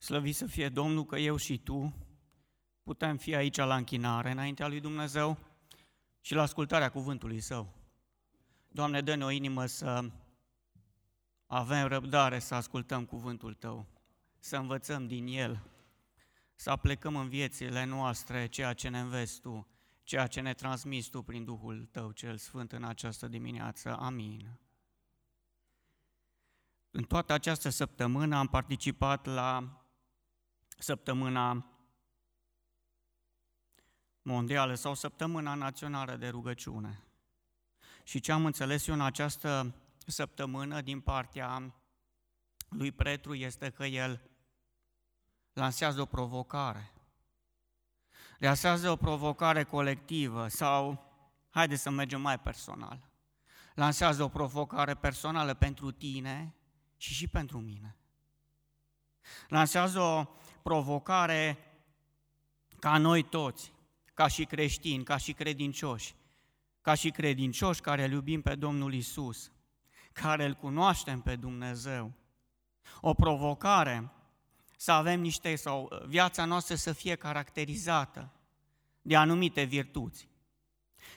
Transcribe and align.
Slăvit 0.00 0.36
să 0.36 0.46
fie 0.46 0.68
Domnul 0.68 1.04
că 1.04 1.18
eu 1.18 1.36
și 1.36 1.58
tu 1.58 1.94
putem 2.82 3.16
fi 3.16 3.34
aici 3.34 3.56
la 3.56 3.76
închinare 3.76 4.30
înaintea 4.30 4.68
lui 4.68 4.80
Dumnezeu 4.80 5.38
și 6.20 6.34
la 6.34 6.42
ascultarea 6.42 6.90
cuvântului 6.90 7.40
Său. 7.40 7.74
Doamne, 8.68 9.00
dă-ne 9.00 9.24
o 9.24 9.30
inimă 9.30 9.66
să 9.66 10.10
avem 11.46 11.86
răbdare 11.86 12.38
să 12.38 12.54
ascultăm 12.54 13.04
cuvântul 13.04 13.54
Tău, 13.54 13.86
să 14.38 14.56
învățăm 14.56 15.06
din 15.06 15.26
El, 15.26 15.62
să 16.54 16.70
aplecăm 16.70 17.16
în 17.16 17.28
viețile 17.28 17.84
noastre 17.84 18.46
ceea 18.46 18.72
ce 18.72 18.88
ne 18.88 19.00
înveți 19.00 19.40
Tu, 19.40 19.68
ceea 20.02 20.26
ce 20.26 20.40
ne 20.40 20.54
transmiți 20.54 21.10
Tu 21.10 21.22
prin 21.22 21.44
Duhul 21.44 21.88
Tău 21.90 22.10
cel 22.10 22.36
Sfânt 22.36 22.72
în 22.72 22.84
această 22.84 23.28
dimineață. 23.28 23.96
Amin. 23.96 24.58
În 26.90 27.02
toată 27.02 27.32
această 27.32 27.68
săptămână 27.68 28.36
am 28.36 28.46
participat 28.46 29.26
la 29.26 29.79
săptămâna 30.82 31.66
mondială 34.22 34.74
sau 34.74 34.94
săptămâna 34.94 35.54
națională 35.54 36.16
de 36.16 36.28
rugăciune. 36.28 37.04
Și 38.02 38.20
ce 38.20 38.32
am 38.32 38.44
înțeles 38.44 38.86
eu 38.86 38.94
în 38.94 39.00
această 39.00 39.74
săptămână 40.06 40.80
din 40.80 41.00
partea 41.00 41.74
lui 42.68 42.92
Petru 42.92 43.34
este 43.34 43.70
că 43.70 43.84
el 43.84 44.30
lansează 45.52 46.00
o 46.00 46.04
provocare. 46.04 46.92
Lansează 48.38 48.90
o 48.90 48.96
provocare 48.96 49.64
colectivă 49.64 50.48
sau, 50.48 51.04
haide 51.50 51.76
să 51.76 51.90
mergem 51.90 52.20
mai 52.20 52.40
personal, 52.40 53.08
lansează 53.74 54.22
o 54.22 54.28
provocare 54.28 54.94
personală 54.94 55.54
pentru 55.54 55.90
tine 55.90 56.54
și 56.96 57.12
și 57.12 57.28
pentru 57.28 57.60
mine. 57.60 57.96
Lansează 59.48 60.00
o 60.00 60.26
provocare 60.62 61.58
ca 62.78 62.98
noi 62.98 63.22
toți, 63.22 63.72
ca 64.14 64.26
și 64.26 64.44
creștini, 64.44 65.04
ca 65.04 65.16
și 65.16 65.32
credincioși, 65.32 66.14
ca 66.80 66.94
și 66.94 67.10
credincioși 67.10 67.80
care 67.80 68.04
îl 68.04 68.10
iubim 68.10 68.42
pe 68.42 68.54
Domnul 68.54 68.94
Isus, 68.94 69.52
care 70.12 70.44
îl 70.44 70.54
cunoaștem 70.54 71.20
pe 71.20 71.36
Dumnezeu. 71.36 72.12
O 73.00 73.14
provocare 73.14 74.12
să 74.76 74.92
avem 74.92 75.20
niște, 75.20 75.56
sau 75.56 76.02
viața 76.06 76.44
noastră 76.44 76.74
să 76.74 76.92
fie 76.92 77.14
caracterizată 77.14 78.32
de 79.02 79.16
anumite 79.16 79.62
virtuți. 79.62 80.28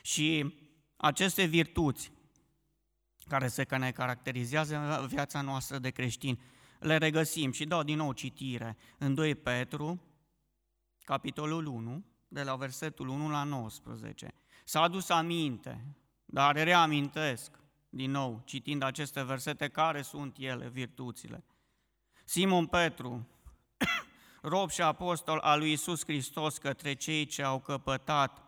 Și 0.02 0.56
aceste 0.98 1.44
virtuți 1.44 2.12
care 3.28 3.48
se 3.48 3.66
ne 3.78 3.92
caracterizează 3.92 5.06
viața 5.10 5.42
noastră 5.42 5.78
de 5.78 5.90
creștini, 5.90 6.42
le 6.84 6.98
regăsim 6.98 7.52
și 7.52 7.66
dau 7.66 7.84
din 7.84 7.98
nou 7.98 8.12
citire 8.12 8.78
în 8.98 9.14
2 9.14 9.36
Petru, 9.36 10.02
capitolul 11.04 11.66
1, 11.66 12.04
de 12.28 12.44
la 12.44 12.56
versetul 12.56 13.08
1 13.08 13.30
la 13.30 13.44
19. 13.44 14.34
S-a 14.64 14.82
adus 14.82 15.10
aminte, 15.10 15.86
dar 16.26 16.56
reamintesc 16.56 17.52
din 17.90 18.12
nou, 18.12 18.42
citind 18.46 18.84
aceste 18.84 19.24
versete, 19.24 19.68
care 19.68 20.02
sunt 20.02 20.38
ele, 20.40 20.70
virtuțile. 20.70 21.44
Simon 22.26 22.66
Petru, 22.66 23.28
rob 24.42 24.70
și 24.70 24.82
apostol 24.82 25.38
al 25.38 25.60
lui 25.60 25.72
Isus 25.72 26.04
Hristos 26.04 26.58
către 26.58 26.94
cei 26.94 27.26
ce 27.26 27.44
au 27.44 27.60
căpătat 27.60 28.44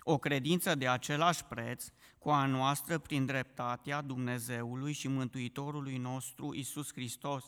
o 0.00 0.18
credință 0.18 0.74
de 0.74 0.88
același 0.88 1.44
preț 1.44 1.86
cu 2.20 2.30
a 2.30 2.46
noastră 2.46 2.98
prin 2.98 3.26
dreptatea 3.26 4.02
Dumnezeului 4.02 4.92
și 4.92 5.08
Mântuitorului 5.08 5.96
nostru 5.96 6.54
Isus 6.54 6.92
Hristos. 6.92 7.44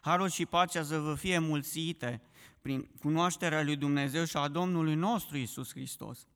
Harul 0.00 0.28
și 0.28 0.46
pacea 0.46 0.82
să 0.82 0.98
vă 0.98 1.14
fie 1.14 1.38
mulțite 1.38 2.22
prin 2.60 2.90
cunoașterea 3.00 3.62
lui 3.62 3.76
Dumnezeu 3.76 4.24
și 4.24 4.36
a 4.36 4.48
Domnului 4.48 4.94
nostru 4.94 5.36
Isus 5.36 5.70
Hristos. 5.70 6.26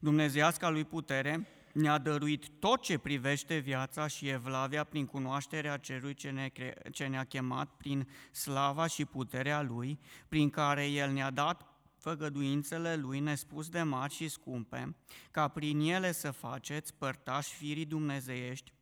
Dumnezeiasca 0.00 0.68
lui 0.68 0.84
putere 0.84 1.48
ne-a 1.72 1.98
dăruit 1.98 2.48
tot 2.58 2.80
ce 2.80 2.98
privește 2.98 3.56
viața 3.56 4.06
și 4.06 4.28
evlavia 4.28 4.84
prin 4.84 5.06
cunoașterea 5.06 5.76
celui 5.76 6.14
ce, 6.14 6.30
ne, 6.30 6.50
ce 6.90 7.06
ne-a 7.06 7.24
chemat 7.24 7.68
prin 7.76 8.08
slava 8.32 8.86
și 8.86 9.04
puterea 9.04 9.62
Lui, 9.62 9.98
prin 10.28 10.50
care 10.50 10.86
El 10.86 11.12
ne-a 11.12 11.30
dat 11.30 11.69
făgăduințele 12.00 12.96
Lui 12.96 13.20
nespus 13.20 13.68
de 13.68 13.82
mari 13.82 14.14
și 14.14 14.28
scumpe, 14.28 14.96
ca 15.30 15.48
prin 15.48 15.80
ele 15.80 16.12
să 16.12 16.30
faceți 16.30 16.94
părtași 16.94 17.54
firii 17.54 17.84
dumnezeiești, 17.84 18.72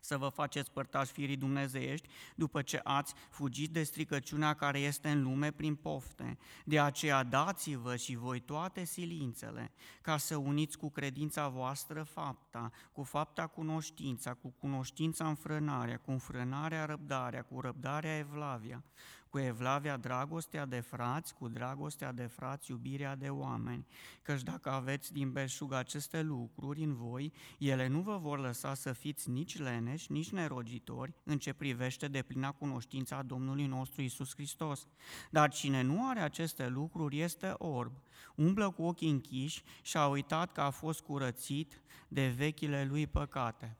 să 0.00 0.18
vă 0.18 0.28
faceți 0.28 0.72
părtași 0.72 1.12
firii 1.12 1.36
dumnezeiești 1.36 2.08
după 2.34 2.62
ce 2.62 2.80
ați 2.84 3.14
fugit 3.30 3.70
de 3.70 3.82
stricăciunea 3.82 4.54
care 4.54 4.78
este 4.78 5.08
în 5.08 5.22
lume 5.22 5.50
prin 5.50 5.74
pofte. 5.74 6.38
De 6.64 6.80
aceea 6.80 7.22
dați-vă 7.22 7.96
și 7.96 8.16
voi 8.16 8.40
toate 8.40 8.84
silințele, 8.84 9.72
ca 10.00 10.16
să 10.16 10.36
uniți 10.36 10.78
cu 10.78 10.90
credința 10.90 11.48
voastră 11.48 12.02
fapta, 12.02 12.70
cu 12.92 13.02
fapta 13.02 13.46
cunoștința, 13.46 14.34
cu 14.34 14.48
cunoștința 14.48 15.28
înfrânarea, 15.28 15.98
cu 15.98 16.10
înfrânarea 16.10 16.84
răbdarea, 16.84 17.42
cu 17.42 17.60
răbdarea 17.60 18.18
evlavia, 18.18 18.84
cu 19.30 19.38
evlavia 19.38 19.96
dragostea 19.96 20.66
de 20.66 20.80
frați, 20.80 21.34
cu 21.34 21.48
dragostea 21.48 22.12
de 22.12 22.26
frați 22.26 22.70
iubirea 22.70 23.16
de 23.16 23.28
oameni, 23.28 23.86
căci 24.22 24.42
dacă 24.42 24.70
aveți 24.70 25.12
din 25.12 25.32
belșug 25.32 25.72
aceste 25.72 26.22
lucruri 26.22 26.82
în 26.82 26.94
voi, 26.94 27.32
ele 27.58 27.86
nu 27.86 28.00
vă 28.00 28.16
vor 28.16 28.38
lăsa 28.38 28.74
să 28.74 28.92
fiți 28.92 29.30
nici 29.30 29.58
leneși, 29.58 30.12
nici 30.12 30.30
nerogitori 30.30 31.14
în 31.24 31.38
ce 31.38 31.52
privește 31.52 32.08
de 32.08 32.22
plina 32.22 32.52
cunoștința 32.52 33.16
a 33.16 33.22
Domnului 33.22 33.66
nostru 33.66 34.02
Isus 34.02 34.34
Hristos. 34.34 34.86
Dar 35.30 35.50
cine 35.50 35.82
nu 35.82 36.08
are 36.08 36.20
aceste 36.20 36.68
lucruri 36.68 37.20
este 37.20 37.54
orb, 37.58 37.92
umblă 38.34 38.70
cu 38.70 38.82
ochii 38.82 39.10
închiși 39.10 39.62
și 39.82 39.96
a 39.96 40.06
uitat 40.06 40.52
că 40.52 40.60
a 40.60 40.70
fost 40.70 41.00
curățit 41.00 41.82
de 42.08 42.28
vechile 42.28 42.84
lui 42.84 43.06
păcate. 43.06 43.76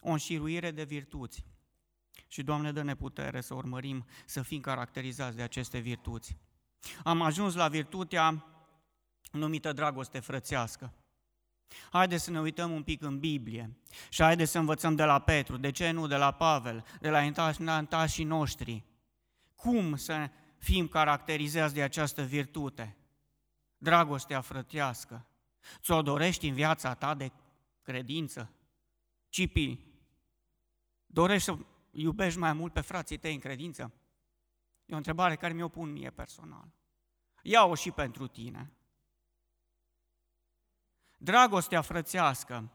O 0.00 0.10
înșiruire 0.10 0.70
de 0.70 0.84
virtuți. 0.84 1.44
Și, 2.36 2.42
Doamne, 2.42 2.72
dă-ne 2.72 2.94
putere 2.94 3.40
să 3.40 3.54
urmărim, 3.54 4.06
să 4.24 4.42
fim 4.42 4.60
caracterizați 4.60 5.36
de 5.36 5.42
aceste 5.42 5.78
virtuți. 5.78 6.36
Am 7.04 7.22
ajuns 7.22 7.54
la 7.54 7.68
virtutea 7.68 8.44
numită 9.32 9.72
dragoste 9.72 10.20
frățească. 10.20 10.92
Haideți 11.90 12.24
să 12.24 12.30
ne 12.30 12.40
uităm 12.40 12.70
un 12.70 12.82
pic 12.82 13.02
în 13.02 13.18
Biblie 13.18 13.76
și 14.08 14.22
haideți 14.22 14.50
să 14.50 14.58
învățăm 14.58 14.94
de 14.94 15.04
la 15.04 15.18
Petru, 15.18 15.56
de 15.56 15.70
ce 15.70 15.90
nu 15.90 16.06
de 16.06 16.16
la 16.16 16.30
Pavel, 16.30 16.84
de 17.00 17.10
la 17.10 17.76
întașii 17.78 18.24
noștri. 18.24 18.84
Cum 19.54 19.96
să 19.96 20.30
fim 20.58 20.88
caracterizați 20.88 21.74
de 21.74 21.82
această 21.82 22.22
virtute? 22.22 22.96
Dragostea 23.78 24.40
frătească. 24.40 25.26
Ți-o 25.80 26.02
dorești 26.02 26.48
în 26.48 26.54
viața 26.54 26.94
ta 26.94 27.14
de 27.14 27.32
credință? 27.82 28.52
Cipi, 29.28 29.78
dorești 31.06 31.44
să 31.44 31.56
iubești 31.96 32.38
mai 32.38 32.52
mult 32.52 32.72
pe 32.72 32.80
frații 32.80 33.16
tăi 33.16 33.34
în 33.34 33.40
credință? 33.40 33.92
E 34.86 34.94
o 34.94 34.96
întrebare 34.96 35.36
care 35.36 35.52
mi-o 35.52 35.68
pun 35.68 35.92
mie 35.92 36.10
personal. 36.10 36.68
Ia-o 37.42 37.74
și 37.74 37.90
pentru 37.90 38.26
tine. 38.26 38.72
Dragostea 41.18 41.80
frățească. 41.80 42.70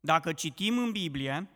Dacă 0.00 0.32
citim 0.32 0.78
în 0.78 0.90
Biblie, 0.90 1.48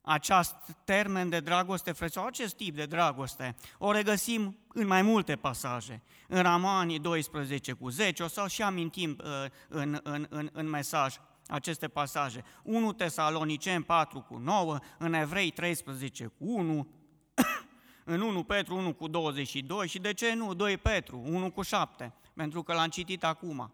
acest 0.00 0.56
termen 0.84 1.28
de 1.28 1.40
dragoste 1.40 1.92
frățească, 1.92 2.28
acest 2.28 2.56
tip 2.56 2.74
de 2.74 2.86
dragoste, 2.86 3.56
o 3.78 3.92
regăsim 3.92 4.58
în 4.68 4.86
mai 4.86 5.02
multe 5.02 5.36
pasaje. 5.36 6.02
În 6.28 6.42
Ramani 6.42 6.98
12 6.98 7.72
cu 7.72 7.88
10, 7.88 8.22
o 8.22 8.26
să 8.28 8.48
și 8.48 8.62
amintim 8.62 9.18
uh, 9.24 9.50
în, 9.68 10.00
în, 10.02 10.26
în, 10.30 10.50
în 10.52 10.68
mesaj 10.68 11.16
aceste 11.46 11.88
pasaje. 11.88 12.44
1 12.62 12.92
Tesalonicen 12.92 13.82
4 13.82 14.20
cu 14.20 14.36
9, 14.36 14.78
în 14.98 15.12
Evrei 15.12 15.50
13 15.50 16.26
cu 16.26 16.44
1, 16.54 16.88
în 18.04 18.20
1 18.20 18.42
Petru 18.44 18.76
1 18.76 18.94
cu 18.94 19.08
22 19.08 19.88
și 19.88 19.98
de 19.98 20.12
ce 20.12 20.34
nu 20.34 20.54
2 20.54 20.76
Petru 20.76 21.22
1 21.24 21.50
cu 21.50 21.62
7, 21.62 22.12
pentru 22.34 22.62
că 22.62 22.72
l-am 22.72 22.88
citit 22.88 23.24
acum. 23.24 23.72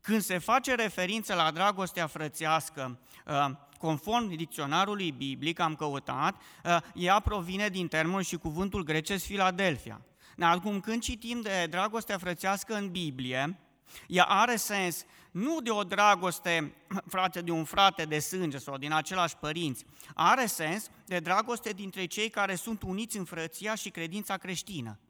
Când 0.00 0.22
se 0.22 0.38
face 0.38 0.74
referință 0.74 1.34
la 1.34 1.50
dragostea 1.50 2.06
frățească, 2.06 3.00
uh, 3.26 3.50
conform 3.78 4.28
dicționarului 4.28 5.12
biblic, 5.12 5.58
am 5.58 5.74
căutat, 5.74 6.40
uh, 6.64 6.76
ea 6.94 7.20
provine 7.20 7.68
din 7.68 7.88
termenul 7.88 8.22
și 8.22 8.36
cuvântul 8.36 8.82
grecesc 8.82 9.24
Filadelfia. 9.24 10.00
Acum, 10.38 10.80
când 10.80 11.02
citim 11.02 11.40
de 11.40 11.66
dragostea 11.70 12.18
frățească 12.18 12.74
în 12.74 12.90
Biblie, 12.90 13.58
ea 14.06 14.24
are 14.24 14.56
sens 14.56 15.04
nu 15.30 15.60
de 15.60 15.70
o 15.70 15.84
dragoste, 15.84 16.74
frate, 17.14 17.40
de 17.40 17.50
un 17.50 17.64
frate 17.64 18.04
de 18.04 18.18
sânge 18.18 18.58
sau 18.58 18.76
din 18.76 18.92
același 18.92 19.36
părinți, 19.36 19.84
are 20.14 20.46
sens 20.46 20.90
de 21.06 21.18
dragoste 21.18 21.72
dintre 21.72 22.04
cei 22.04 22.28
care 22.28 22.54
sunt 22.54 22.82
uniți 22.82 23.16
în 23.16 23.24
frăția 23.24 23.74
și 23.74 23.90
credința 23.90 24.36
creștină. 24.36 25.00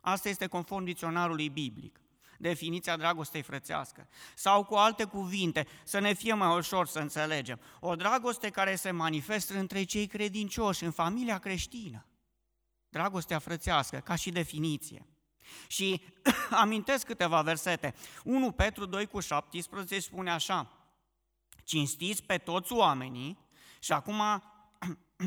Asta 0.00 0.28
este 0.28 0.46
conform 0.46 0.84
dicționarului 0.84 1.48
biblic. 1.48 2.00
definiția 2.38 2.96
dragostei 2.96 3.42
frățească. 3.42 4.08
Sau 4.34 4.64
cu 4.64 4.74
alte 4.74 5.04
cuvinte, 5.04 5.66
să 5.84 5.98
ne 5.98 6.12
fie 6.12 6.34
mai 6.34 6.56
ușor 6.56 6.86
să 6.86 6.98
înțelegem. 6.98 7.60
O 7.80 7.94
dragoste 7.94 8.50
care 8.50 8.74
se 8.74 8.90
manifestă 8.90 9.58
între 9.58 9.84
cei 9.84 10.06
credincioși, 10.06 10.84
în 10.84 10.90
familia 10.90 11.38
creștină. 11.38 12.06
Dragostea 12.88 13.38
frățească, 13.38 13.98
ca 13.98 14.14
și 14.14 14.30
definiție. 14.30 15.09
Și 15.66 16.02
amintesc 16.50 17.06
câteva 17.06 17.42
versete. 17.42 17.94
1 18.24 18.52
Petru 18.52 18.86
2 18.86 19.06
cu 19.06 19.20
17 19.20 20.00
spune 20.00 20.30
așa, 20.30 20.72
cinstiți 21.64 22.22
pe 22.22 22.38
toți 22.38 22.72
oamenii, 22.72 23.38
și 23.80 23.92
acum 23.92 24.22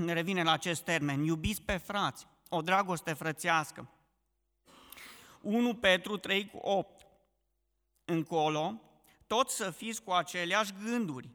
revine 0.06 0.44
la 0.44 0.51
acest 0.51 0.81
termen, 0.81 1.24
iubiți 1.24 1.62
pe 1.62 1.77
frați, 1.77 2.27
o 2.50 2.62
dragoste 2.62 3.13
frățească. 3.13 3.89
1 5.42 5.75
Petru 5.75 6.18
3 6.18 6.50
cu 6.50 6.57
8 6.57 7.07
încolo, 8.06 8.81
toți 9.27 9.56
să 9.56 9.71
fiți 9.71 10.04
cu 10.04 10.12
aceleași 10.12 10.74
gânduri, 10.83 11.30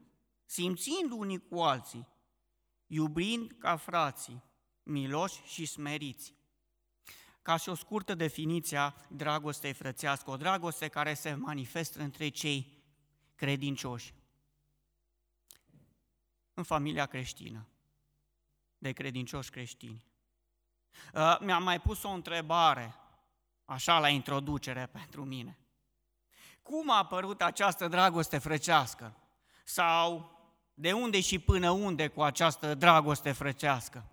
simțind 0.45 1.11
unii 1.11 1.49
cu 1.49 1.61
alții, 1.61 2.09
iubind 2.87 3.53
ca 3.59 3.77
frații, 3.77 4.43
miloși 4.83 5.43
și 5.45 5.67
smeriți. 5.67 6.35
Ca 7.49 7.57
și 7.57 7.69
o 7.69 7.75
scurtă 7.75 8.15
definiție 8.15 8.77
a 8.77 8.95
dragostei 9.09 9.73
frățească, 9.73 10.31
o 10.31 10.37
dragoste 10.37 10.89
care 10.89 11.15
se 11.15 11.35
manifestă 11.35 12.01
între 12.01 12.29
cei 12.29 12.83
credincioși. 13.35 14.15
În 16.55 16.63
familia 16.63 17.07
creștină, 17.07 17.67
de 18.79 18.93
credincioși 18.93 19.51
creștini. 19.51 20.05
Uh, 21.15 21.39
mi-am 21.41 21.63
mai 21.63 21.81
pus 21.81 22.03
o 22.03 22.09
întrebare, 22.09 22.95
așa 23.65 23.99
la 23.99 24.09
introducere 24.09 24.87
pentru 24.87 25.25
mine. 25.25 25.59
Cum 26.63 26.91
a 26.91 26.97
apărut 26.97 27.43
această 27.43 27.89
dragoste 27.89 28.39
frăcească? 28.39 29.17
Sau 29.65 30.31
de 30.75 30.93
unde 30.93 31.21
și 31.21 31.39
până 31.39 31.71
unde 31.71 32.09
cu 32.09 32.23
această 32.23 32.75
dragoste 32.75 33.33
frăcească? 33.33 34.05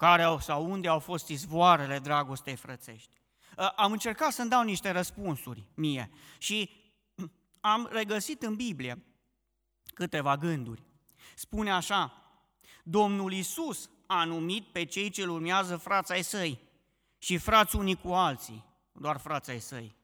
Care 0.00 0.22
au, 0.22 0.38
sau 0.38 0.70
unde 0.70 0.88
au 0.88 0.98
fost 0.98 1.28
izvoarele 1.28 1.98
dragostei 1.98 2.56
frățești? 2.56 3.10
Uh, 3.56 3.72
am 3.76 3.92
încercat 3.92 4.32
să-mi 4.32 4.50
dau 4.50 4.62
niște 4.62 4.90
răspunsuri 4.90 5.64
mie 5.74 6.10
și 6.38 6.70
am 7.60 7.88
regăsit 7.92 8.42
în 8.42 8.54
Biblie 8.54 9.04
câteva 9.94 10.36
gânduri. 10.36 10.82
Spune 11.34 11.72
așa, 11.72 12.12
Domnul 12.82 13.32
Isus 13.32 13.90
a 14.06 14.24
numit 14.24 14.66
pe 14.66 14.84
cei 14.84 15.10
ce 15.10 15.24
urmează 15.26 15.76
frața 15.76 16.14
ai 16.14 16.22
săi 16.22 16.60
și 17.18 17.38
frați 17.38 17.76
unii 17.76 17.96
cu 17.96 18.08
alții, 18.08 18.64
doar 18.92 19.18
frața 19.18 19.52
ai 19.52 19.60
săi, 19.60 19.96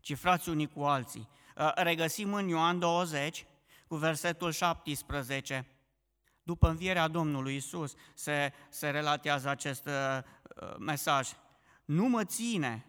ci 0.00 0.14
frați 0.14 0.48
unii 0.48 0.68
cu 0.68 0.82
alții. 0.82 1.28
Uh, 1.56 1.72
regăsim 1.74 2.34
în 2.34 2.48
Ioan 2.48 2.78
20, 2.78 3.46
cu 3.86 3.96
versetul 3.96 4.52
17, 4.52 5.66
după 6.50 6.68
învierea 6.68 7.08
Domnului 7.08 7.56
Isus, 7.56 7.94
se, 8.14 8.52
se 8.68 8.90
relatează 8.90 9.48
acest 9.48 9.86
uh, 9.86 9.92
uh, 10.62 10.76
mesaj. 10.78 11.28
Nu 11.84 12.08
mă 12.08 12.24
ține, 12.24 12.84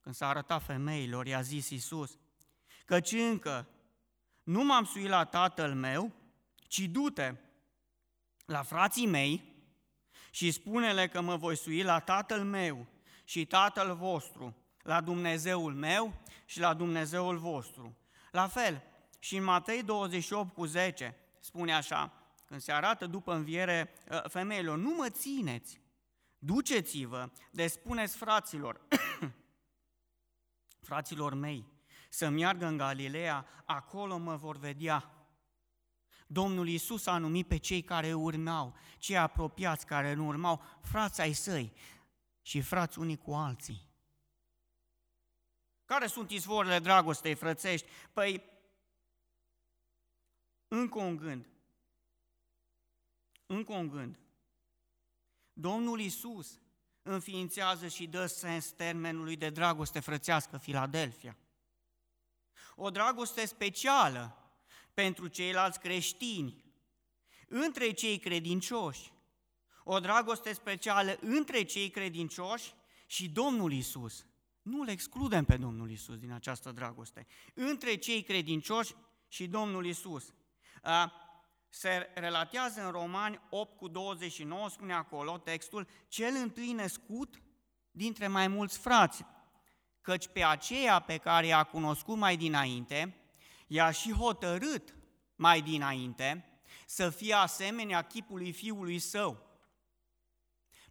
când 0.00 0.14
s-a 0.14 0.28
arătat 0.28 0.62
femeilor, 0.62 1.26
i-a 1.26 1.40
zis 1.40 1.70
Isus, 1.70 2.18
căci 2.84 3.12
încă 3.12 3.66
nu 4.42 4.64
m-am 4.64 4.84
suit 4.84 5.08
la 5.08 5.24
tatăl 5.24 5.74
meu, 5.74 6.12
ci 6.66 6.78
du-te 6.78 7.34
la 8.46 8.62
frații 8.62 9.06
mei 9.06 9.44
și 10.30 10.50
spune-le 10.50 11.08
că 11.08 11.20
mă 11.20 11.36
voi 11.36 11.56
sui 11.56 11.82
la 11.82 12.00
tatăl 12.00 12.44
meu 12.44 12.86
și 13.24 13.46
tatăl 13.46 13.94
vostru, 13.94 14.56
la 14.82 15.00
Dumnezeul 15.00 15.74
meu 15.74 16.12
și 16.44 16.60
la 16.60 16.74
Dumnezeul 16.74 17.38
vostru. 17.38 17.96
La 18.30 18.46
fel, 18.46 18.82
și 19.18 19.36
în 19.36 19.44
Matei 19.44 19.82
28 19.82 20.54
cu 20.54 20.64
10 20.64 21.16
spune 21.40 21.74
așa, 21.74 22.12
când 22.48 22.60
se 22.60 22.72
arată 22.72 23.06
după 23.06 23.34
înviere 23.34 23.92
ă, 24.10 24.28
femeilor, 24.28 24.78
nu 24.78 24.94
mă 24.94 25.10
țineți, 25.10 25.80
duceți-vă, 26.38 27.30
de 27.50 27.66
spuneți 27.66 28.16
fraților, 28.16 28.80
fraților 30.88 31.34
mei, 31.34 31.66
să 32.08 32.28
meargă 32.28 32.66
în 32.66 32.76
Galileea, 32.76 33.46
acolo 33.64 34.16
mă 34.16 34.36
vor 34.36 34.56
vedea. 34.56 35.12
Domnul 36.26 36.68
Iisus 36.68 37.06
a 37.06 37.18
numit 37.18 37.48
pe 37.48 37.56
cei 37.56 37.82
care 37.82 38.14
urmau, 38.14 38.76
cei 38.98 39.16
apropiați 39.16 39.86
care 39.86 40.14
nu 40.14 40.26
urmau, 40.26 40.62
frații 40.80 41.22
ai 41.22 41.32
săi 41.32 41.72
și 42.42 42.60
frați 42.60 42.98
unii 42.98 43.16
cu 43.16 43.34
alții. 43.34 43.86
Care 45.84 46.06
sunt 46.06 46.30
izvorile 46.30 46.78
dragostei 46.78 47.34
frățești? 47.34 47.86
Păi, 48.12 48.42
încă 50.68 50.98
un 50.98 51.16
gând. 51.16 51.46
Încă 53.50 53.72
un 53.72 53.88
gând. 53.88 54.18
Domnul 55.52 56.00
Isus 56.00 56.60
înființează 57.02 57.88
și 57.88 58.06
dă 58.06 58.26
sens 58.26 58.70
termenului 58.70 59.36
de 59.36 59.50
dragoste 59.50 60.00
frățească 60.00 60.58
Filadelfia. 60.58 61.36
O 62.74 62.90
dragoste 62.90 63.46
specială 63.46 64.36
pentru 64.94 65.26
ceilalți 65.28 65.80
creștini, 65.80 66.64
între 67.48 67.92
cei 67.92 68.18
credincioși. 68.18 69.12
O 69.84 70.00
dragoste 70.00 70.52
specială 70.52 71.16
între 71.20 71.62
cei 71.62 71.90
credincioși 71.90 72.74
și 73.06 73.28
Domnul 73.28 73.72
Isus. 73.72 74.26
Nu 74.62 74.80
îl 74.80 74.88
excludem 74.88 75.44
pe 75.44 75.56
Domnul 75.56 75.90
Isus 75.90 76.18
din 76.18 76.32
această 76.32 76.72
dragoste. 76.72 77.26
Între 77.54 77.96
cei 77.96 78.22
credincioși 78.22 78.94
și 79.28 79.46
Domnul 79.46 79.86
Isus 79.86 80.32
se 81.68 82.10
relatează 82.14 82.84
în 82.84 82.90
Romani 82.90 83.40
8 83.50 83.76
cu 83.76 83.88
29, 83.88 84.68
spune 84.68 84.92
acolo 84.92 85.38
textul, 85.38 85.88
cel 86.08 86.34
întâi 86.34 86.72
născut 86.72 87.42
dintre 87.90 88.26
mai 88.26 88.48
mulți 88.48 88.78
frați, 88.78 89.24
căci 90.00 90.28
pe 90.28 90.44
aceea 90.44 90.98
pe 90.98 91.16
care 91.16 91.46
i-a 91.46 91.62
cunoscut 91.62 92.16
mai 92.16 92.36
dinainte, 92.36 93.14
i-a 93.66 93.90
și 93.90 94.12
hotărât 94.12 94.94
mai 95.36 95.60
dinainte 95.62 96.60
să 96.86 97.10
fie 97.10 97.34
asemenea 97.34 98.02
chipului 98.02 98.52
fiului 98.52 98.98
său, 98.98 99.46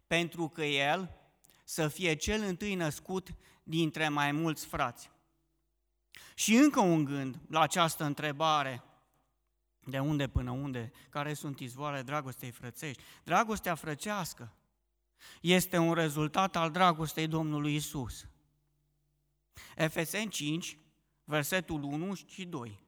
pentru 0.06 0.48
că 0.48 0.64
el 0.64 1.16
să 1.64 1.88
fie 1.88 2.14
cel 2.14 2.42
întâi 2.42 2.74
născut 2.74 3.28
dintre 3.62 4.08
mai 4.08 4.32
mulți 4.32 4.66
frați. 4.66 5.10
Și 6.34 6.54
încă 6.54 6.80
un 6.80 7.04
gând 7.04 7.38
la 7.48 7.60
această 7.60 8.04
întrebare, 8.04 8.82
de 9.88 9.98
unde 9.98 10.28
până 10.28 10.50
unde, 10.50 10.92
care 11.08 11.34
sunt 11.34 11.60
izvoarele 11.60 12.02
dragostei 12.02 12.50
frățești. 12.50 13.02
Dragostea 13.24 13.74
frăcească 13.74 14.52
este 15.40 15.78
un 15.78 15.94
rezultat 15.94 16.56
al 16.56 16.70
dragostei 16.70 17.26
Domnului 17.26 17.74
Isus. 17.74 18.26
Efeseni 19.76 20.30
5, 20.30 20.78
versetul 21.24 21.82
1 21.82 22.14
și 22.14 22.44
2. 22.44 22.86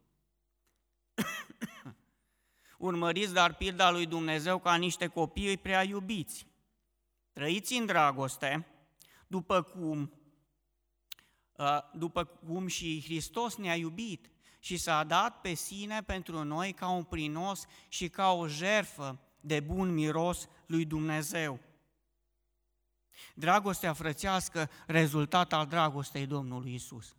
Urmăriți 2.78 3.32
dar 3.32 3.54
pilda 3.54 3.90
lui 3.90 4.06
Dumnezeu 4.06 4.58
ca 4.58 4.74
niște 4.74 5.06
copii 5.06 5.56
prea 5.56 5.82
iubiți. 5.82 6.46
Trăiți 7.32 7.74
în 7.74 7.86
dragoste, 7.86 8.66
după 9.26 9.62
cum, 9.62 10.12
după 11.92 12.24
cum 12.24 12.66
și 12.66 13.02
Hristos 13.04 13.56
ne-a 13.56 13.76
iubit 13.76 14.30
și 14.60 14.76
s-a 14.76 15.04
dat 15.04 15.40
pe 15.40 15.54
sine 15.54 16.02
pentru 16.02 16.44
noi 16.44 16.72
ca 16.72 16.88
un 16.88 17.04
prinos 17.04 17.64
și 17.88 18.08
ca 18.08 18.32
o 18.32 18.46
jerfă 18.46 19.20
de 19.40 19.60
bun 19.60 19.94
miros 19.94 20.48
lui 20.66 20.84
Dumnezeu. 20.84 21.60
Dragostea 23.34 23.92
frățească, 23.92 24.70
rezultat 24.86 25.52
al 25.52 25.66
dragostei 25.66 26.26
Domnului 26.26 26.74
Isus. 26.74 27.16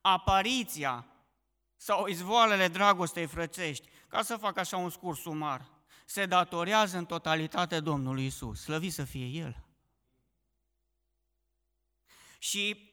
Apariția 0.00 1.06
sau 1.76 2.06
izvoalele 2.06 2.68
dragostei 2.68 3.26
frățești, 3.26 3.88
ca 4.08 4.22
să 4.22 4.36
fac 4.36 4.56
așa 4.56 4.76
un 4.76 4.90
scurs 4.90 5.20
sumar, 5.20 5.70
se 6.06 6.26
datorează 6.26 6.98
în 6.98 7.06
totalitate 7.06 7.80
Domnului 7.80 8.26
Isus. 8.26 8.60
Slăvit 8.60 8.92
să 8.92 9.04
fie 9.04 9.26
El. 9.26 9.64
Și 12.38 12.85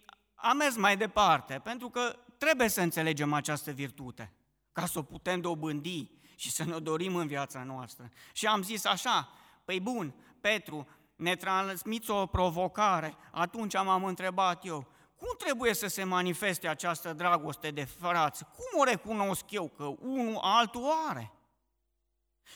am 0.44 0.58
mers 0.58 0.76
mai 0.76 0.98
departe, 0.98 1.62
pentru 1.64 1.90
că 1.90 2.16
trebuie 2.38 2.68
să 2.68 2.82
înțelegem 2.82 3.34
această 3.34 3.72
virtute, 3.72 4.34
ca 4.72 4.86
să 4.86 5.00
o 5.00 5.02
putem 5.02 5.42
dobândi 5.42 6.12
și 6.36 6.52
să 6.52 6.64
ne 6.64 6.80
dorim 6.80 7.16
în 7.16 7.28
viața 7.28 7.64
noastră. 7.64 8.10
Și 8.34 8.48
am 8.48 8.64
zis 8.64 8.86
așa, 8.86 9.30
păi 9.66 9.80
bun, 9.80 10.14
Petru, 10.42 10.88
ne 11.16 11.36
transmiți 11.36 12.10
o 12.10 12.26
provocare, 12.26 13.16
atunci 13.32 13.74
m-am 13.74 14.04
întrebat 14.04 14.66
eu, 14.66 14.88
cum 15.16 15.36
trebuie 15.38 15.74
să 15.74 15.88
se 15.88 16.04
manifeste 16.04 16.68
această 16.68 17.14
dragoste 17.14 17.72
de 17.72 17.84
frați? 17.84 18.44
Cum 18.44 18.80
o 18.80 18.84
recunosc 18.84 19.52
eu 19.52 19.68
că 19.68 19.84
unul 20.00 20.38
altul 20.42 20.92
are? 21.10 21.32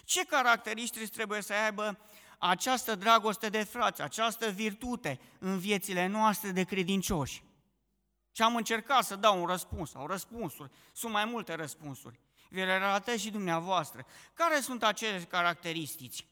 Ce 0.03 0.25
caracteristici 0.25 1.09
trebuie 1.09 1.41
să 1.41 1.53
aibă 1.53 1.97
această 2.37 2.95
dragoste 2.95 3.49
de 3.49 3.63
frați, 3.63 4.01
această 4.01 4.49
virtute 4.49 5.19
în 5.39 5.57
viețile 5.57 6.07
noastre 6.07 6.51
de 6.51 6.63
credincioși. 6.63 7.45
Și 8.37 8.43
am 8.43 8.55
încercat 8.55 9.03
să 9.03 9.15
dau 9.15 9.39
un 9.39 9.45
răspuns, 9.45 9.89
sau 9.89 10.07
răspunsuri, 10.07 10.71
sunt 10.93 11.11
mai 11.11 11.25
multe 11.25 11.53
răspunsuri. 11.53 12.19
Vi 12.49 12.59
le 12.59 12.77
relatez 12.77 13.19
și 13.19 13.29
dumneavoastră. 13.31 14.05
Care 14.33 14.59
sunt 14.59 14.83
acele 14.83 15.19
caracteristici? 15.19 16.25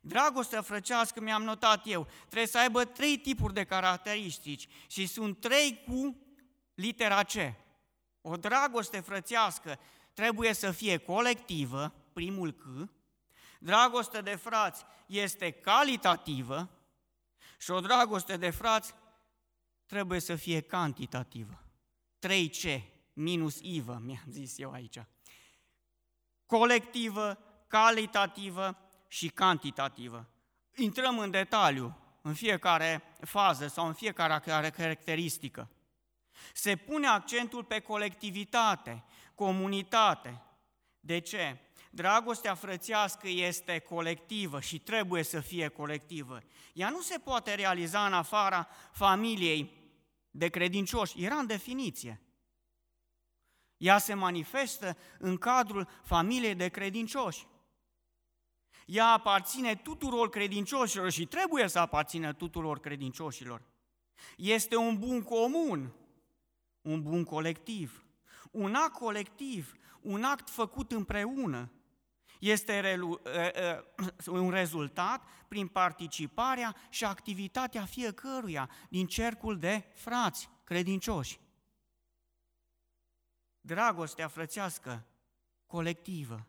Dragostea 0.00 0.62
frăcească, 0.62 1.20
mi-am 1.20 1.42
notat 1.42 1.82
eu, 1.84 2.08
trebuie 2.20 2.46
să 2.46 2.58
aibă 2.58 2.84
trei 2.84 3.18
tipuri 3.18 3.54
de 3.54 3.64
caracteristici 3.64 4.68
și 4.86 5.06
sunt 5.06 5.40
trei 5.40 5.82
cu 5.86 6.16
litera 6.74 7.22
C. 7.22 7.34
O 8.20 8.36
dragoste 8.36 9.00
frățească 9.00 9.78
trebuie 10.12 10.52
să 10.52 10.70
fie 10.70 10.96
colectivă, 10.96 11.94
primul 12.12 12.52
C, 12.52 12.90
dragostea 13.58 14.20
de 14.20 14.34
frați 14.34 14.84
este 15.06 15.50
calitativă 15.50 16.70
și 17.58 17.70
o 17.70 17.80
dragoste 17.80 18.36
de 18.36 18.50
frați 18.50 18.94
trebuie 19.92 20.20
să 20.20 20.36
fie 20.36 20.60
cantitativă. 20.60 21.62
3C 22.26 22.82
minus 23.12 23.58
IVă, 23.60 24.00
mi-am 24.04 24.24
zis 24.28 24.58
eu 24.58 24.72
aici. 24.72 24.98
Colectivă, 26.46 27.38
calitativă 27.66 28.78
și 29.08 29.28
cantitativă. 29.28 30.28
Intrăm 30.76 31.18
în 31.18 31.30
detaliu 31.30 31.98
în 32.22 32.34
fiecare 32.34 33.02
fază 33.20 33.66
sau 33.66 33.86
în 33.86 33.92
fiecare 33.92 34.70
caracteristică. 34.70 35.70
Se 36.54 36.76
pune 36.76 37.06
accentul 37.06 37.64
pe 37.64 37.80
colectivitate, 37.80 39.04
comunitate. 39.34 40.42
De 41.00 41.18
ce? 41.18 41.56
Dragostea 41.90 42.54
frățească 42.54 43.28
este 43.28 43.78
colectivă 43.78 44.60
și 44.60 44.78
trebuie 44.78 45.22
să 45.22 45.40
fie 45.40 45.68
colectivă. 45.68 46.40
Ea 46.72 46.88
nu 46.88 47.00
se 47.00 47.18
poate 47.18 47.54
realiza 47.54 48.06
în 48.06 48.12
afara 48.12 48.68
familiei 48.92 49.80
de 50.32 50.48
credincioși. 50.48 51.24
Era 51.24 51.34
în 51.34 51.46
definiție. 51.46 52.20
Ea 53.76 53.98
se 53.98 54.14
manifestă 54.14 54.96
în 55.18 55.36
cadrul 55.36 55.88
familiei 56.02 56.54
de 56.54 56.68
credincioși. 56.68 57.46
Ea 58.86 59.06
aparține 59.06 59.76
tuturor 59.76 60.28
credincioșilor 60.28 61.10
și 61.10 61.26
trebuie 61.26 61.68
să 61.68 61.78
aparțină 61.78 62.32
tuturor 62.32 62.80
credincioșilor. 62.80 63.62
Este 64.36 64.76
un 64.76 64.98
bun 64.98 65.22
comun, 65.22 65.92
un 66.82 67.02
bun 67.02 67.24
colectiv, 67.24 68.04
un 68.50 68.74
act 68.74 68.92
colectiv, 68.92 69.74
un 70.00 70.24
act 70.24 70.50
făcut 70.50 70.92
împreună. 70.92 71.70
Este 72.42 72.98
un 74.26 74.50
rezultat 74.50 75.24
prin 75.48 75.66
participarea 75.66 76.76
și 76.88 77.04
activitatea 77.04 77.84
fiecăruia 77.84 78.70
din 78.88 79.06
cercul 79.06 79.58
de 79.58 79.84
frați 79.94 80.48
credincioși. 80.64 81.40
Dragostea 83.60 84.28
frățească, 84.28 85.06
colectivă. 85.66 86.46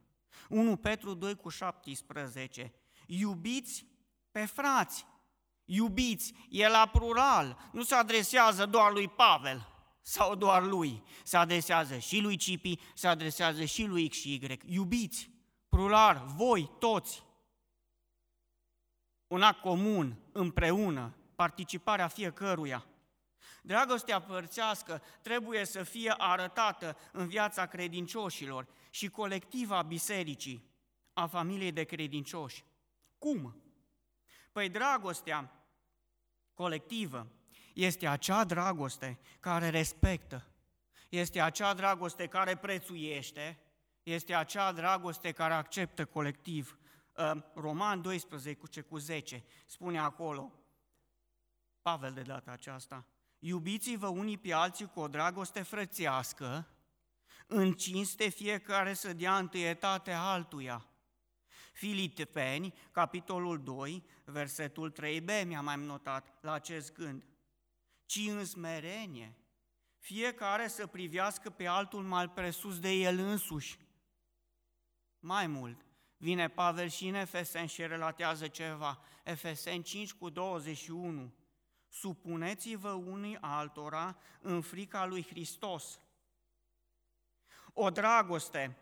1 0.50 0.78
Petru 0.78 1.14
2 1.14 1.36
cu 1.36 1.50
17. 1.50 2.74
Iubiți 3.06 3.86
pe 4.32 4.46
frați, 4.46 5.06
iubiți, 5.66 6.34
e 6.50 6.68
la 6.68 6.90
plural, 6.92 7.70
nu 7.72 7.84
se 7.84 7.96
adresează 7.96 8.66
doar 8.66 8.92
lui 8.92 9.08
Pavel 9.08 9.68
sau 10.02 10.36
doar 10.36 10.64
lui, 10.64 11.04
se 11.24 11.38
adresează 11.38 11.98
și 11.98 12.20
lui 12.20 12.36
Cipi, 12.36 12.80
se 12.94 13.08
adresează 13.08 13.64
și 13.64 13.86
lui 13.86 14.10
X 14.10 14.18
și 14.18 14.34
Y. 14.34 14.60
Iubiți, 14.66 15.33
plural, 15.74 16.24
voi 16.36 16.72
toți. 16.80 17.24
Un 19.28 19.42
act 19.42 19.60
comun, 19.60 20.20
împreună, 20.32 21.16
participarea 21.36 22.08
fiecăruia. 22.08 22.86
Dragostea 23.62 24.22
părțească 24.22 25.02
trebuie 25.22 25.66
să 25.66 25.84
fie 25.84 26.14
arătată 26.18 26.98
în 27.12 27.28
viața 27.28 27.66
credincioșilor 27.66 28.68
și 28.90 29.10
colectiva 29.10 29.82
bisericii, 29.82 30.64
a 31.14 31.28
familiei 31.28 31.72
de 31.72 31.84
credincioși. 31.84 32.64
Cum? 33.18 33.64
Păi 34.52 34.70
dragostea 34.70 35.52
colectivă 36.54 37.28
este 37.74 38.08
acea 38.08 38.44
dragoste 38.44 39.20
care 39.40 39.70
respectă, 39.70 40.48
este 41.10 41.42
acea 41.42 41.74
dragoste 41.74 42.28
care 42.28 42.58
prețuiește, 42.58 43.60
este 44.04 44.34
acea 44.34 44.72
dragoste 44.72 45.32
care 45.32 45.54
acceptă 45.54 46.06
colectiv. 46.06 46.78
Ă, 47.18 47.52
Roman 47.56 48.02
12 48.02 48.82
cu 48.82 48.98
10 48.98 49.44
spune 49.66 50.00
acolo, 50.00 50.52
Pavel 51.82 52.14
de 52.14 52.22
data 52.22 52.52
aceasta, 52.52 53.08
Iubiți-vă 53.46 54.08
unii 54.08 54.38
pe 54.38 54.54
alții 54.54 54.86
cu 54.86 55.00
o 55.00 55.08
dragoste 55.08 55.62
frățească, 55.62 56.68
în 57.48 57.74
cinste 57.74 58.30
fiecare 58.30 58.94
să 58.94 59.14
dea 59.14 59.38
întâietate 59.38 60.12
altuia. 60.12 60.88
Filipeni, 61.74 62.74
capitolul 62.92 63.64
2, 63.64 64.06
versetul 64.26 64.92
3b, 64.92 65.46
mi-am 65.46 65.64
mai 65.64 65.78
notat 65.78 66.38
la 66.42 66.52
acest 66.52 66.94
gând. 66.94 67.26
Ci 68.06 68.28
în 68.30 68.46
smerenie, 68.46 69.38
fiecare 69.98 70.68
să 70.68 70.88
privească 70.88 71.50
pe 71.50 71.68
altul 71.68 72.04
mai 72.04 72.30
presus 72.30 72.80
de 72.80 72.92
el 72.92 73.20
însuși. 73.20 73.78
Mai 75.26 75.48
mult, 75.48 75.86
vine 76.18 76.48
Pavel 76.48 76.90
și 76.90 77.08
în 77.08 77.14
Efeseni 77.14 77.68
și 77.68 77.88
relatează 77.88 78.48
ceva. 78.48 79.02
Efeseni 79.24 79.84
5 79.84 80.14
cu 80.14 80.30
21 80.30 81.34
supuneți-vă 81.90 82.90
unii 82.90 83.38
altora 83.42 84.18
în 84.42 84.62
frica 84.62 85.06
lui 85.06 85.26
Hristos. 85.30 86.00
O 87.74 87.90
dragoste 87.90 88.78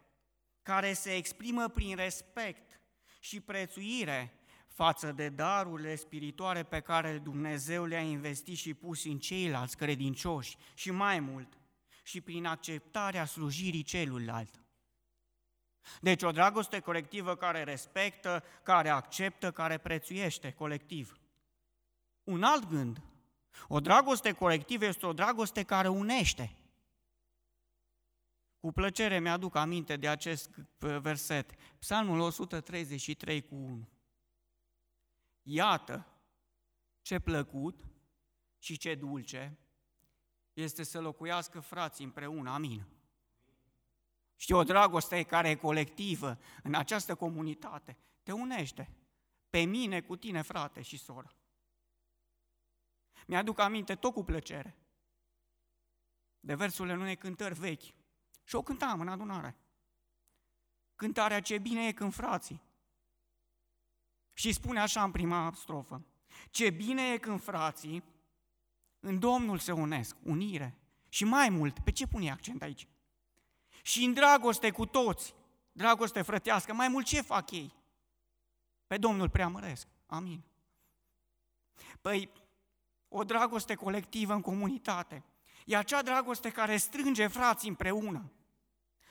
care 0.61 0.93
se 0.93 1.15
exprimă 1.15 1.67
prin 1.67 1.95
respect 1.95 2.81
și 3.19 3.39
prețuire 3.39 4.39
față 4.67 5.11
de 5.11 5.29
darurile 5.29 5.95
spirituale 5.95 6.63
pe 6.63 6.79
care 6.79 7.17
Dumnezeu 7.17 7.85
le-a 7.85 8.01
investit 8.01 8.57
și 8.57 8.73
pus 8.73 9.05
în 9.05 9.19
ceilalți 9.19 9.77
credincioși 9.77 10.57
și 10.73 10.91
mai 10.91 11.19
mult, 11.19 11.57
și 12.03 12.21
prin 12.21 12.45
acceptarea 12.45 13.25
slujirii 13.25 13.83
celuilalt. 13.83 14.60
Deci 16.01 16.23
o 16.23 16.31
dragoste 16.31 16.79
colectivă 16.79 17.35
care 17.35 17.63
respectă, 17.63 18.43
care 18.63 18.89
acceptă, 18.89 19.51
care 19.51 19.77
prețuiește 19.77 20.51
colectiv. 20.51 21.19
Un 22.23 22.43
alt 22.43 22.69
gând. 22.69 23.01
O 23.67 23.79
dragoste 23.79 24.31
colectivă 24.31 24.85
este 24.85 25.05
o 25.05 25.13
dragoste 25.13 25.63
care 25.63 25.87
unește. 25.87 26.55
Cu 28.59 28.71
plăcere 28.71 29.19
mi-aduc 29.19 29.55
aminte 29.55 29.95
de 29.95 30.07
acest 30.07 30.49
verset, 30.77 31.51
Psalmul 31.79 32.19
133 32.19 33.41
cu 33.41 33.55
1. 33.55 33.89
Iată 35.41 36.07
ce 37.01 37.19
plăcut 37.19 37.85
și 38.59 38.77
ce 38.77 38.95
dulce 38.95 39.57
este 40.53 40.83
să 40.83 41.01
locuiască 41.01 41.59
frații 41.59 42.05
împreună. 42.05 42.49
Amin. 42.49 42.85
Și 44.41 44.51
o 44.51 44.63
dragoste 44.63 45.23
care 45.23 45.49
e 45.49 45.55
colectivă 45.55 46.37
în 46.63 46.73
această 46.73 47.15
comunitate 47.15 47.97
te 48.23 48.31
unește. 48.31 48.89
Pe 49.49 49.59
mine, 49.59 50.01
cu 50.01 50.15
tine, 50.15 50.41
frate 50.41 50.81
și 50.81 50.97
soră. 50.97 51.35
Mi-aduc 53.27 53.59
aminte 53.59 53.95
tot 53.95 54.13
cu 54.13 54.23
plăcere 54.23 54.77
de 56.39 56.55
versurile 56.55 56.95
unei 56.95 57.17
cântări 57.17 57.59
vechi. 57.59 57.83
Și 58.43 58.55
o 58.55 58.61
cântam 58.61 58.99
în 58.99 59.07
adunare. 59.07 59.57
Cântarea 60.95 61.41
ce 61.41 61.57
bine 61.57 61.87
e 61.87 61.91
când 61.91 62.13
frații. 62.13 62.61
Și 64.33 64.53
spune 64.53 64.79
așa 64.79 65.03
în 65.03 65.11
prima 65.11 65.51
strofă. 65.55 66.05
Ce 66.49 66.69
bine 66.69 67.11
e 67.11 67.17
când 67.17 67.41
frații 67.41 68.03
în 68.99 69.19
Domnul 69.19 69.57
se 69.57 69.71
unesc, 69.71 70.15
unire. 70.23 70.77
Și 71.09 71.23
mai 71.23 71.49
mult, 71.49 71.79
pe 71.79 71.91
ce 71.91 72.07
pune 72.07 72.31
accent 72.31 72.61
aici? 72.61 72.87
Și 73.81 74.03
în 74.03 74.13
dragoste 74.13 74.71
cu 74.71 74.85
toți, 74.85 75.35
dragoste 75.71 76.21
frătească, 76.21 76.73
mai 76.73 76.87
mult 76.87 77.05
ce 77.05 77.21
fac 77.21 77.51
ei? 77.51 77.73
Pe 78.87 78.97
Domnul 78.97 79.29
preamăresc. 79.29 79.87
Amin. 80.05 80.43
Păi, 82.01 82.31
o 83.09 83.23
dragoste 83.23 83.75
colectivă 83.75 84.33
în 84.33 84.41
comunitate. 84.41 85.23
E 85.65 85.77
acea 85.77 86.01
dragoste 86.01 86.51
care 86.51 86.77
strânge 86.77 87.27
frații 87.27 87.69
împreună, 87.69 88.31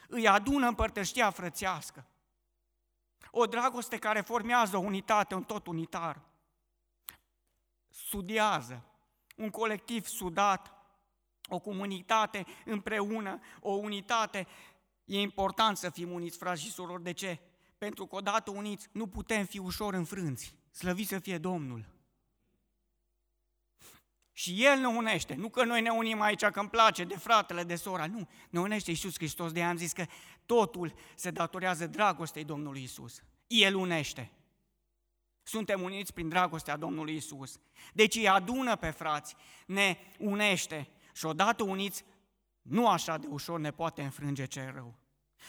îi 0.09 0.29
adună 0.29 0.67
împărtăștia 0.67 1.31
frățească. 1.31 2.07
O 3.31 3.47
dragoste 3.47 3.99
care 3.99 4.21
formează 4.21 4.77
o 4.77 4.81
unitate, 4.81 5.35
un 5.35 5.45
tot 5.45 5.67
unitar. 5.67 6.21
Sudează, 7.89 8.85
un 9.37 9.51
colectiv 9.51 10.07
sudat, 10.07 10.80
o 11.51 11.59
comunitate 11.59 12.47
împreună, 12.65 13.41
o 13.61 13.73
unitate. 13.73 14.47
E 15.05 15.21
important 15.21 15.77
să 15.77 15.91
fim 15.91 16.11
uniți, 16.11 16.39
frați 16.39 16.63
și 16.63 16.71
surori. 16.71 17.03
De 17.03 17.13
ce? 17.13 17.39
Pentru 17.79 18.07
că 18.07 18.17
odată 18.17 18.51
uniți 18.51 18.89
nu 18.93 19.07
putem 19.07 19.45
fi 19.45 19.59
ușor 19.59 19.95
înfrânți. 19.95 20.55
Slăvit 20.71 21.07
să 21.07 21.19
fie 21.19 21.39
Domnul! 21.39 21.99
Și 24.33 24.65
El 24.65 24.79
ne 24.79 24.87
unește. 24.87 25.35
Nu 25.35 25.49
că 25.49 25.65
noi 25.65 25.81
ne 25.81 25.91
unim 25.91 26.21
aici 26.21 26.45
că 26.45 26.61
îmi 26.61 26.69
place 26.69 27.05
de 27.05 27.17
fratele, 27.17 27.65
de 27.65 27.75
sora. 27.75 28.07
Nu, 28.07 28.29
ne 28.51 28.61
unește 28.61 28.91
Iisus 28.91 29.15
Hristos. 29.15 29.53
De 29.53 29.63
am 29.63 29.77
zis 29.77 29.93
că 29.93 30.05
totul 30.47 30.95
se 31.15 31.31
datorează 31.31 31.87
dragostei 31.87 32.45
Domnului 32.45 32.81
Iisus. 32.81 33.23
El 33.47 33.75
unește. 33.75 34.31
Suntem 35.43 35.83
uniți 35.83 36.13
prin 36.13 36.29
dragostea 36.29 36.77
Domnului 36.77 37.15
Isus. 37.15 37.61
Deci 37.93 38.15
îi 38.15 38.29
adună 38.29 38.77
pe 38.77 38.91
frați, 38.91 39.37
ne 39.67 39.97
unește 40.19 40.89
și 41.21 41.27
odată 41.27 41.63
uniți, 41.63 42.05
nu 42.63 42.89
așa 42.89 43.19
de 43.19 43.27
ușor 43.31 43.59
ne 43.59 43.71
poate 43.71 44.03
înfrânge 44.03 44.45
cel 44.45 44.73
rău. 44.73 44.95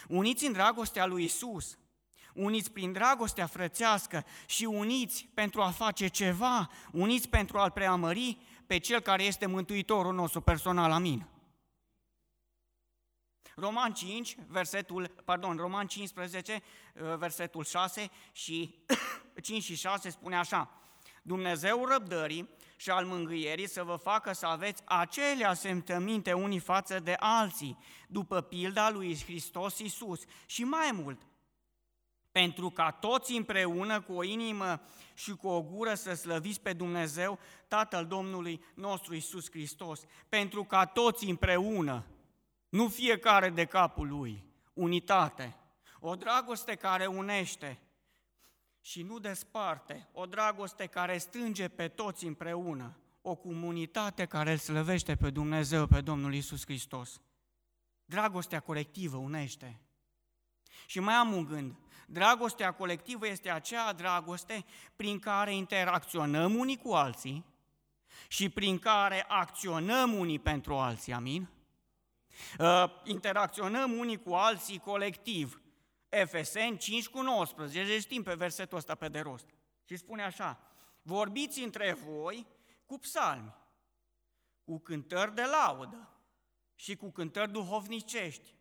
Uniți 0.07 0.45
în 0.45 0.51
dragostea 0.51 1.05
lui 1.05 1.23
Isus, 1.23 1.77
uniți 2.33 2.71
prin 2.71 2.91
dragostea 2.91 3.45
frățească 3.45 4.25
și 4.45 4.65
uniți 4.65 5.29
pentru 5.33 5.61
a 5.61 5.69
face 5.69 6.07
ceva, 6.07 6.69
uniți 6.91 7.29
pentru 7.29 7.57
a-L 7.57 7.71
preamări 7.71 8.37
pe 8.67 8.77
Cel 8.77 8.99
care 8.99 9.23
este 9.23 9.45
Mântuitorul 9.45 10.13
nostru 10.13 10.41
personal. 10.41 10.91
Amin. 10.91 11.27
Roman 13.55 13.93
5, 13.93 14.37
versetul, 14.47 15.07
pardon, 15.25 15.57
Roman 15.57 15.87
15, 15.87 16.61
uh, 16.93 17.15
versetul 17.17 17.63
6 17.63 18.09
și 18.31 18.85
5 19.41 19.63
și 19.63 19.75
6 19.75 20.09
spune 20.09 20.35
așa, 20.35 20.69
Dumnezeu 21.21 21.85
răbdării 21.85 22.49
și 22.81 22.89
al 22.89 23.05
mângâierii 23.05 23.67
să 23.67 23.83
vă 23.83 23.95
facă 23.95 24.33
să 24.33 24.45
aveți 24.45 24.81
acele 24.85 25.45
asemtăminte 25.45 26.33
unii 26.33 26.59
față 26.59 26.99
de 26.99 27.15
alții, 27.19 27.77
după 28.07 28.41
pilda 28.41 28.89
lui 28.89 29.23
Hristos 29.23 29.79
Iisus. 29.79 30.21
Și 30.45 30.63
mai 30.63 30.91
mult, 30.91 31.21
pentru 32.31 32.69
ca 32.69 32.91
toți 32.91 33.35
împreună 33.35 34.01
cu 34.01 34.13
o 34.13 34.23
inimă 34.23 34.81
și 35.13 35.31
cu 35.31 35.47
o 35.47 35.61
gură 35.61 35.93
să 35.93 36.13
slăviți 36.13 36.61
pe 36.61 36.73
Dumnezeu, 36.73 37.39
Tatăl 37.67 38.05
Domnului 38.05 38.63
nostru 38.73 39.13
Iisus 39.13 39.49
Hristos, 39.49 40.01
pentru 40.29 40.63
ca 40.63 40.85
toți 40.85 41.25
împreună, 41.25 42.05
nu 42.69 42.87
fiecare 42.87 43.49
de 43.49 43.65
capul 43.65 44.07
lui, 44.07 44.43
unitate, 44.73 45.55
o 45.99 46.15
dragoste 46.15 46.75
care 46.75 47.05
unește 47.05 47.79
și 48.81 49.01
nu 49.01 49.19
desparte, 49.19 50.07
o 50.11 50.25
dragoste 50.25 50.85
care 50.85 51.17
strânge 51.17 51.67
pe 51.67 51.87
toți 51.87 52.25
împreună, 52.25 52.97
o 53.21 53.35
comunitate 53.35 54.25
care 54.25 54.51
îl 54.51 54.57
slăvește 54.57 55.15
pe 55.15 55.29
Dumnezeu, 55.29 55.87
pe 55.87 56.01
Domnul 56.01 56.33
Isus 56.33 56.65
Hristos. 56.65 57.21
Dragostea 58.05 58.59
colectivă 58.59 59.17
unește. 59.17 59.81
Și 60.85 60.99
mai 60.99 61.13
am 61.13 61.33
un 61.33 61.45
gând. 61.45 61.75
Dragostea 62.07 62.71
colectivă 62.71 63.27
este 63.27 63.49
aceea 63.49 63.93
dragoste 63.93 64.65
prin 64.95 65.19
care 65.19 65.55
interacționăm 65.55 66.55
unii 66.55 66.77
cu 66.77 66.91
alții 66.91 67.45
și 68.27 68.49
prin 68.49 68.79
care 68.79 69.25
acționăm 69.27 70.13
unii 70.13 70.39
pentru 70.39 70.75
alții. 70.75 71.13
Amin? 71.13 71.49
Uh, 72.59 72.83
interacționăm 73.03 73.91
unii 73.91 74.21
cu 74.21 74.33
alții 74.33 74.79
colectiv. 74.79 75.61
Efeseni 76.11 76.77
5 76.77 77.07
cu 77.07 77.21
19, 77.21 77.83
deci 77.83 78.01
știm 78.01 78.23
pe 78.23 78.33
versetul 78.33 78.77
ăsta 78.77 78.95
pe 78.95 79.07
de 79.07 79.19
rost. 79.19 79.45
Și 79.85 79.95
spune 79.95 80.23
așa, 80.23 80.59
vorbiți 81.01 81.63
între 81.63 81.93
voi 81.93 82.47
cu 82.85 82.97
psalmi, 82.97 83.55
cu 84.63 84.79
cântări 84.79 85.35
de 85.35 85.43
laudă 85.43 86.09
și 86.75 86.95
cu 86.95 87.11
cântări 87.11 87.51
duhovnicești 87.51 88.53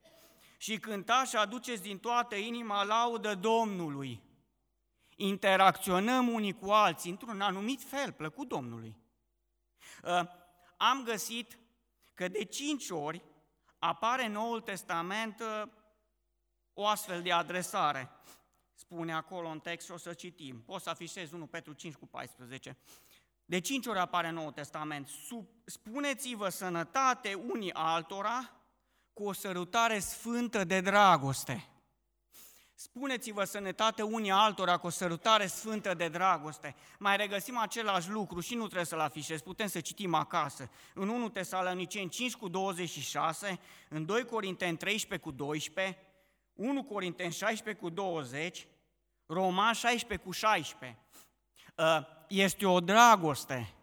și 0.56 0.78
cântați 0.78 1.30
și 1.30 1.36
aduceți 1.36 1.82
din 1.82 1.98
toată 1.98 2.34
inima 2.34 2.82
laudă 2.82 3.34
Domnului. 3.34 4.22
Interacționăm 5.16 6.28
unii 6.28 6.58
cu 6.58 6.70
alții 6.70 7.10
într-un 7.10 7.40
anumit 7.40 7.82
fel, 7.82 8.12
plăcut 8.12 8.48
Domnului. 8.48 8.96
Uh, 10.04 10.22
am 10.76 11.02
găsit 11.04 11.58
că 12.14 12.28
de 12.28 12.44
cinci 12.44 12.90
ori 12.90 13.22
apare 13.78 14.24
în 14.24 14.32
Noul 14.32 14.60
Testament 14.60 15.40
uh, 15.40 15.68
o 16.80 16.86
astfel 16.86 17.22
de 17.22 17.32
adresare. 17.32 18.10
Spune 18.74 19.12
acolo 19.12 19.48
în 19.48 19.58
text 19.58 19.86
și 19.86 19.92
o 19.92 19.96
să 19.96 20.12
citim. 20.12 20.62
Poți 20.62 20.84
să 20.84 20.90
afișezi 20.90 21.34
1 21.34 21.46
Petru 21.46 21.72
5 21.72 21.94
cu 21.94 22.06
14. 22.06 22.76
De 23.44 23.58
cinci 23.60 23.86
ori 23.86 23.98
apare 23.98 24.28
în 24.28 24.34
Noul 24.34 24.52
Testament. 24.52 25.08
Spuneți-vă 25.64 26.48
sănătate 26.48 27.34
unii 27.34 27.72
altora 27.72 28.50
cu 29.12 29.24
o 29.24 29.32
sărutare 29.32 29.98
sfântă 29.98 30.64
de 30.64 30.80
dragoste. 30.80 31.68
Spuneți-vă 32.74 33.44
sănătate 33.44 34.02
unii 34.02 34.30
altora 34.30 34.76
cu 34.76 34.86
o 34.86 34.90
sărutare 34.90 35.46
sfântă 35.46 35.94
de 35.94 36.08
dragoste. 36.08 36.74
Mai 36.98 37.16
regăsim 37.16 37.58
același 37.58 38.10
lucru 38.10 38.40
și 38.40 38.54
nu 38.54 38.64
trebuie 38.64 38.84
să-l 38.84 39.00
afișez, 39.00 39.40
putem 39.40 39.66
să 39.66 39.80
citim 39.80 40.14
acasă. 40.14 40.70
În 40.94 41.08
1 41.08 41.28
Tesaloniceni 41.28 42.08
5 42.08 42.34
cu 42.34 42.48
26, 42.48 43.60
în 43.88 44.04
2 44.04 44.24
Corinteni 44.24 44.76
13 44.76 45.28
cu 45.28 45.34
12, 45.34 45.98
1 46.60 46.82
Corinteni 46.82 47.32
16 47.32 47.82
cu 47.82 47.90
20, 47.90 48.66
Roman 49.26 49.72
16 49.72 50.26
cu 50.26 50.32
16. 50.32 50.98
Ă, 51.78 52.06
este 52.28 52.66
o 52.66 52.80
dragoste 52.80 53.74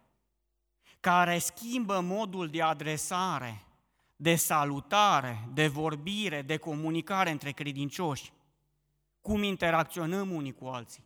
care 1.00 1.38
schimbă 1.38 2.00
modul 2.00 2.48
de 2.48 2.62
adresare, 2.62 3.64
de 4.16 4.34
salutare, 4.34 5.48
de 5.52 5.66
vorbire, 5.66 6.42
de 6.42 6.56
comunicare 6.56 7.30
între 7.30 7.50
credincioși 7.50 8.32
cum 9.20 9.42
interacționăm 9.42 10.30
unii 10.30 10.54
cu 10.54 10.66
alții. 10.66 11.04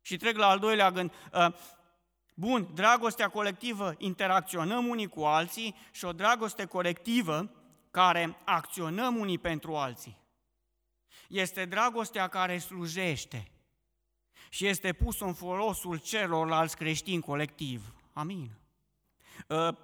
Și 0.00 0.16
trec 0.16 0.36
la 0.36 0.46
al 0.46 0.58
doilea 0.58 0.90
gând. 0.90 1.12
Uh, 1.32 1.54
bun, 2.34 2.68
dragostea 2.74 3.28
colectivă, 3.28 3.94
interacționăm 3.98 4.86
unii 4.86 5.08
cu 5.08 5.20
alții 5.20 5.74
și 5.90 6.04
o 6.04 6.12
dragoste 6.12 6.64
colectivă 6.64 7.50
care 7.90 8.36
acționăm 8.44 9.16
unii 9.16 9.38
pentru 9.38 9.76
alții. 9.76 10.19
Este 11.30 11.64
dragostea 11.64 12.28
care 12.28 12.58
slujește 12.58 13.50
și 14.48 14.66
este 14.66 14.92
pus 14.92 15.20
în 15.20 15.32
folosul 15.32 15.98
celorlalți 15.98 16.76
creștini 16.76 17.22
colectiv. 17.22 17.94
Amin. 18.12 18.50
Uh, 19.48 19.76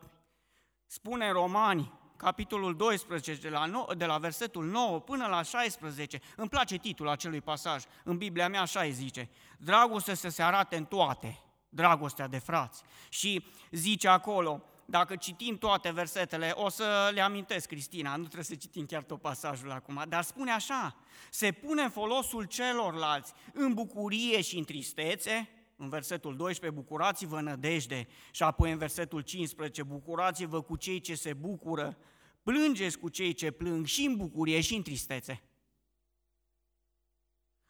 spune 0.87 1.31
Romani 1.31 1.93
capitolul 2.17 2.77
12, 2.77 3.35
de 3.35 3.49
la, 3.49 3.65
9, 3.65 3.95
de 3.95 4.05
la 4.05 4.19
versetul 4.19 4.65
9 4.65 5.01
până 5.01 5.27
la 5.27 5.43
16. 5.43 6.21
Îmi 6.37 6.49
place 6.49 6.77
titlul 6.77 7.09
acelui 7.09 7.41
pasaj. 7.41 7.85
În 8.05 8.17
Biblia 8.17 8.49
mea 8.49 8.61
așa 8.61 8.81
îi 8.81 8.93
zice. 8.93 9.29
Dragoste 9.59 10.15
să 10.15 10.29
se 10.29 10.43
arate 10.43 10.77
în 10.77 10.85
toate. 10.85 11.39
Dragostea 11.69 12.27
de 12.27 12.39
frați. 12.39 12.83
Și 13.09 13.47
zice 13.71 14.09
acolo, 14.09 14.63
dacă 14.87 15.17
citim 15.17 15.59
toate 15.59 15.91
versetele, 15.91 16.53
o 16.55 16.69
să 16.69 17.11
le 17.15 17.21
amintesc, 17.21 17.67
Cristina, 17.69 18.17
nu 18.17 18.23
trebuie 18.23 18.45
să 18.45 18.55
citim 18.55 18.87
chiar 18.87 19.03
tot 19.03 19.21
pasajul 19.21 19.71
acum, 19.71 20.05
dar 20.09 20.23
spune 20.23 20.51
așa, 20.51 20.97
se 21.31 21.53
pune 21.53 21.83
în 21.83 21.91
folosul 21.91 22.45
celorlalți 22.45 23.33
în 23.53 23.75
bucurie 23.75 24.41
și 24.41 24.59
în 24.59 24.65
tristețe, 24.65 25.49
în 25.77 25.89
versetul 25.89 26.37
12, 26.37 26.81
bucurați-vă 26.81 27.41
nădejde, 27.41 28.07
și 28.31 28.43
apoi 28.43 28.73
în 28.73 28.79
versetul 28.79 29.21
15, 29.21 29.83
bucurați-vă 29.83 30.63
cu 30.63 30.77
cei 30.77 31.01
ce 31.01 31.15
se 31.15 31.33
bucură, 31.33 31.99
plângeți 32.43 32.99
cu 32.99 33.09
cei 33.09 33.33
ce 33.33 33.51
plâng 33.51 33.87
și 33.87 34.05
în 34.05 34.17
bucurie 34.17 34.61
și 34.61 34.75
în 34.75 34.83
tristețe. 34.83 35.43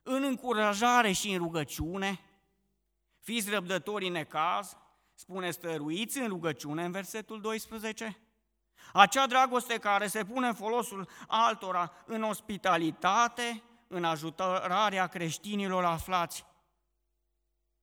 În 0.02 0.22
încurajare 0.22 1.12
și 1.12 1.30
în 1.30 1.38
rugăciune, 1.38 2.20
fiți 3.18 3.50
răbdători 3.50 4.06
în 4.06 4.12
necaz, 4.12 4.76
spune 5.18 5.50
stăruiți 5.50 6.18
în 6.18 6.28
rugăciune 6.28 6.84
în 6.84 6.90
versetul 6.90 7.40
12, 7.40 8.18
acea 8.92 9.26
dragoste 9.26 9.78
care 9.78 10.06
se 10.06 10.24
pune 10.24 10.46
în 10.46 10.54
folosul 10.54 11.08
altora 11.26 11.92
în 12.06 12.22
ospitalitate, 12.22 13.62
în 13.88 14.04
ajutorarea 14.04 15.06
creștinilor 15.06 15.84
aflați 15.84 16.44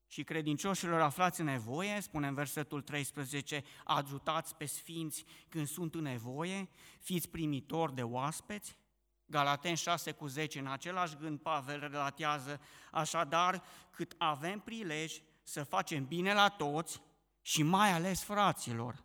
și 0.07 0.23
credincioșilor 0.23 1.01
aflați 1.01 1.39
în 1.39 1.45
nevoie, 1.45 2.01
spune 2.01 2.27
în 2.27 2.33
versetul 2.33 2.81
13, 2.81 3.63
ajutați 3.83 4.55
pe 4.55 4.65
sfinți 4.65 5.25
când 5.49 5.67
sunt 5.67 5.95
în 5.95 6.01
nevoie, 6.01 6.69
fiți 6.99 7.29
primitori 7.29 7.95
de 7.95 8.03
oaspeți. 8.03 8.77
Galaten 9.25 9.75
6 9.75 10.11
cu 10.11 10.27
10, 10.27 10.59
în 10.59 10.67
același 10.67 11.15
gând 11.15 11.39
Pavel 11.39 11.79
relatează, 11.79 12.61
așadar, 12.91 13.63
cât 13.91 14.15
avem 14.17 14.59
prilej 14.59 15.21
să 15.43 15.63
facem 15.63 16.05
bine 16.05 16.33
la 16.33 16.49
toți 16.49 17.01
și 17.43 17.63
mai 17.63 17.91
ales 17.91 18.23
fraților, 18.23 19.03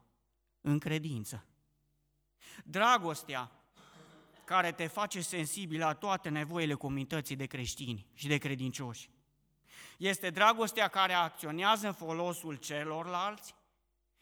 în 0.60 0.78
credință. 0.78 1.46
Dragostea 2.64 3.52
care 4.44 4.72
te 4.72 4.86
face 4.86 5.20
sensibil 5.20 5.78
la 5.78 5.94
toate 5.94 6.28
nevoile 6.28 6.74
comunității 6.74 7.36
de 7.36 7.46
creștini 7.46 8.06
și 8.14 8.26
de 8.26 8.38
credincioși 8.38 9.10
este 9.98 10.30
dragostea 10.30 10.88
care 10.88 11.12
acționează 11.12 11.86
în 11.86 11.92
folosul 11.92 12.54
celorlalți, 12.54 13.54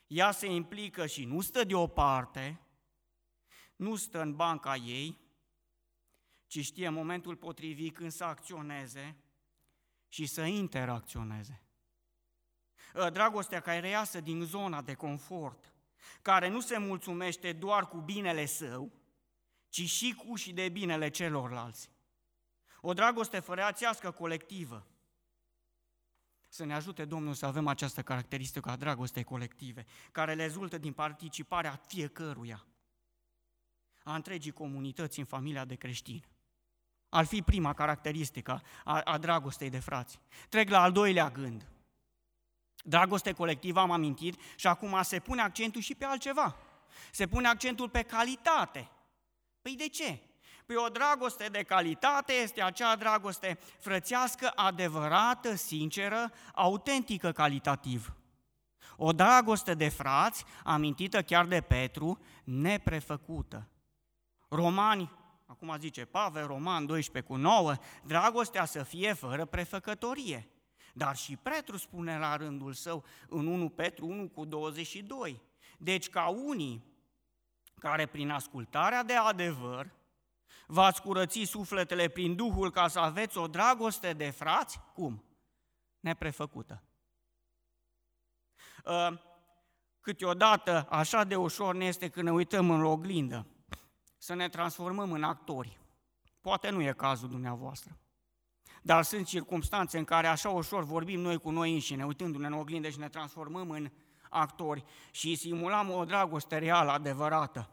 ea 0.06 0.30
se 0.30 0.46
implică 0.46 1.06
și 1.06 1.24
nu 1.24 1.40
stă 1.40 1.64
deoparte, 1.64 2.60
nu 3.76 3.96
stă 3.96 4.20
în 4.20 4.36
banca 4.36 4.76
ei, 4.76 5.20
ci 6.46 6.64
știe 6.64 6.88
momentul 6.88 7.36
potrivit 7.36 7.94
când 7.94 8.10
să 8.10 8.24
acționeze 8.24 9.16
și 10.08 10.26
să 10.26 10.42
interacționeze. 10.42 11.65
Ă, 12.94 13.10
dragostea 13.10 13.60
care 13.60 13.80
reiasă 13.80 14.20
din 14.20 14.44
zona 14.44 14.82
de 14.82 14.94
confort, 14.94 15.72
care 16.22 16.48
nu 16.48 16.60
se 16.60 16.78
mulțumește 16.78 17.52
doar 17.52 17.88
cu 17.88 17.96
binele 17.96 18.46
său, 18.46 18.92
ci 19.68 19.88
și 19.88 20.14
cu 20.14 20.34
și 20.34 20.52
de 20.52 20.68
binele 20.68 21.08
celorlalți. 21.08 21.90
O 22.80 22.92
dragoste 22.92 23.38
făreațească 23.38 24.10
colectivă. 24.10 24.86
Să 26.48 26.64
ne 26.64 26.74
ajute 26.74 27.04
Domnul 27.04 27.34
să 27.34 27.46
avem 27.46 27.66
această 27.66 28.02
caracteristică 28.02 28.70
a 28.70 28.76
dragostei 28.76 29.24
colective, 29.24 29.84
care 30.12 30.34
rezultă 30.34 30.78
din 30.78 30.92
participarea 30.92 31.80
fiecăruia, 31.86 32.66
a 34.02 34.14
întregii 34.14 34.52
comunități 34.52 35.18
în 35.18 35.24
familia 35.24 35.64
de 35.64 35.74
creștini. 35.74 36.28
Ar 37.08 37.24
fi 37.24 37.42
prima 37.42 37.72
caracteristică 37.74 38.62
a, 38.84 39.00
a 39.00 39.18
dragostei 39.18 39.70
de 39.70 39.78
frați. 39.78 40.20
Trec 40.48 40.68
la 40.68 40.82
al 40.82 40.92
doilea 40.92 41.30
gând. 41.30 41.68
Dragoste 42.88 43.32
colectivă, 43.32 43.80
am 43.80 43.90
amintit, 43.90 44.40
și 44.56 44.66
acum 44.66 44.98
se 45.02 45.18
pune 45.18 45.42
accentul 45.42 45.80
și 45.80 45.94
pe 45.94 46.04
altceva. 46.04 46.56
Se 47.10 47.26
pune 47.26 47.48
accentul 47.48 47.88
pe 47.88 48.02
calitate. 48.02 48.90
Păi 49.62 49.74
de 49.76 49.88
ce? 49.88 50.20
Păi 50.66 50.76
o 50.76 50.88
dragoste 50.88 51.46
de 51.46 51.62
calitate 51.62 52.32
este 52.32 52.62
acea 52.62 52.96
dragoste 52.96 53.58
frățească, 53.78 54.52
adevărată, 54.54 55.54
sinceră, 55.54 56.32
autentică 56.54 57.32
calitativ. 57.32 58.12
O 58.96 59.12
dragoste 59.12 59.74
de 59.74 59.88
frați, 59.88 60.44
amintită 60.64 61.22
chiar 61.22 61.46
de 61.46 61.60
Petru, 61.60 62.20
neprefăcută. 62.44 63.68
Romani, 64.48 65.12
acum 65.46 65.76
zice 65.78 66.04
Pavel, 66.04 66.46
Roman 66.46 66.86
12 66.86 67.32
cu 67.32 67.38
9, 67.38 67.74
dragostea 68.02 68.64
să 68.64 68.82
fie 68.82 69.12
fără 69.12 69.44
prefăcătorie. 69.44 70.48
Dar 70.96 71.16
și 71.16 71.36
Petru 71.36 71.76
spune 71.76 72.18
la 72.18 72.36
rândul 72.36 72.72
său 72.72 73.04
în 73.28 73.46
1 73.46 73.68
Petru 73.68 74.06
1 74.06 74.28
cu 74.28 74.44
22. 74.44 75.40
Deci 75.78 76.08
ca 76.08 76.26
unii 76.28 76.84
care 77.74 78.06
prin 78.06 78.30
ascultarea 78.30 79.02
de 79.02 79.14
adevăr 79.14 79.90
v-ați 80.66 81.02
curăți 81.02 81.42
sufletele 81.42 82.08
prin 82.08 82.36
Duhul 82.36 82.70
ca 82.70 82.88
să 82.88 82.98
aveți 82.98 83.38
o 83.38 83.46
dragoste 83.46 84.12
de 84.12 84.30
frați? 84.30 84.80
Cum? 84.94 85.24
Neprefăcută. 86.00 86.82
Ă, 88.84 89.20
câteodată 90.00 90.86
așa 90.90 91.24
de 91.24 91.36
ușor 91.36 91.74
ne 91.74 91.84
este 91.84 92.08
când 92.08 92.26
ne 92.26 92.32
uităm 92.32 92.70
în 92.70 92.84
oglindă 92.84 93.46
să 94.16 94.34
ne 94.34 94.48
transformăm 94.48 95.12
în 95.12 95.22
actori. 95.22 95.78
Poate 96.40 96.70
nu 96.70 96.82
e 96.82 96.92
cazul 96.92 97.28
dumneavoastră. 97.28 97.98
Dar 98.86 99.02
sunt 99.02 99.26
circunstanțe 99.26 99.98
în 99.98 100.04
care 100.04 100.26
așa 100.26 100.48
ușor 100.48 100.84
vorbim 100.84 101.20
noi 101.20 101.38
cu 101.38 101.50
noi 101.50 101.72
înșine, 101.72 102.04
uitându-ne 102.04 102.46
în 102.46 102.52
oglindă 102.52 102.88
și 102.88 102.98
ne 102.98 103.08
transformăm 103.08 103.70
în 103.70 103.90
actori 104.30 104.84
și 105.10 105.34
simulăm 105.34 105.90
o 105.90 106.04
dragoste 106.04 106.58
reală, 106.58 106.90
adevărată. 106.90 107.70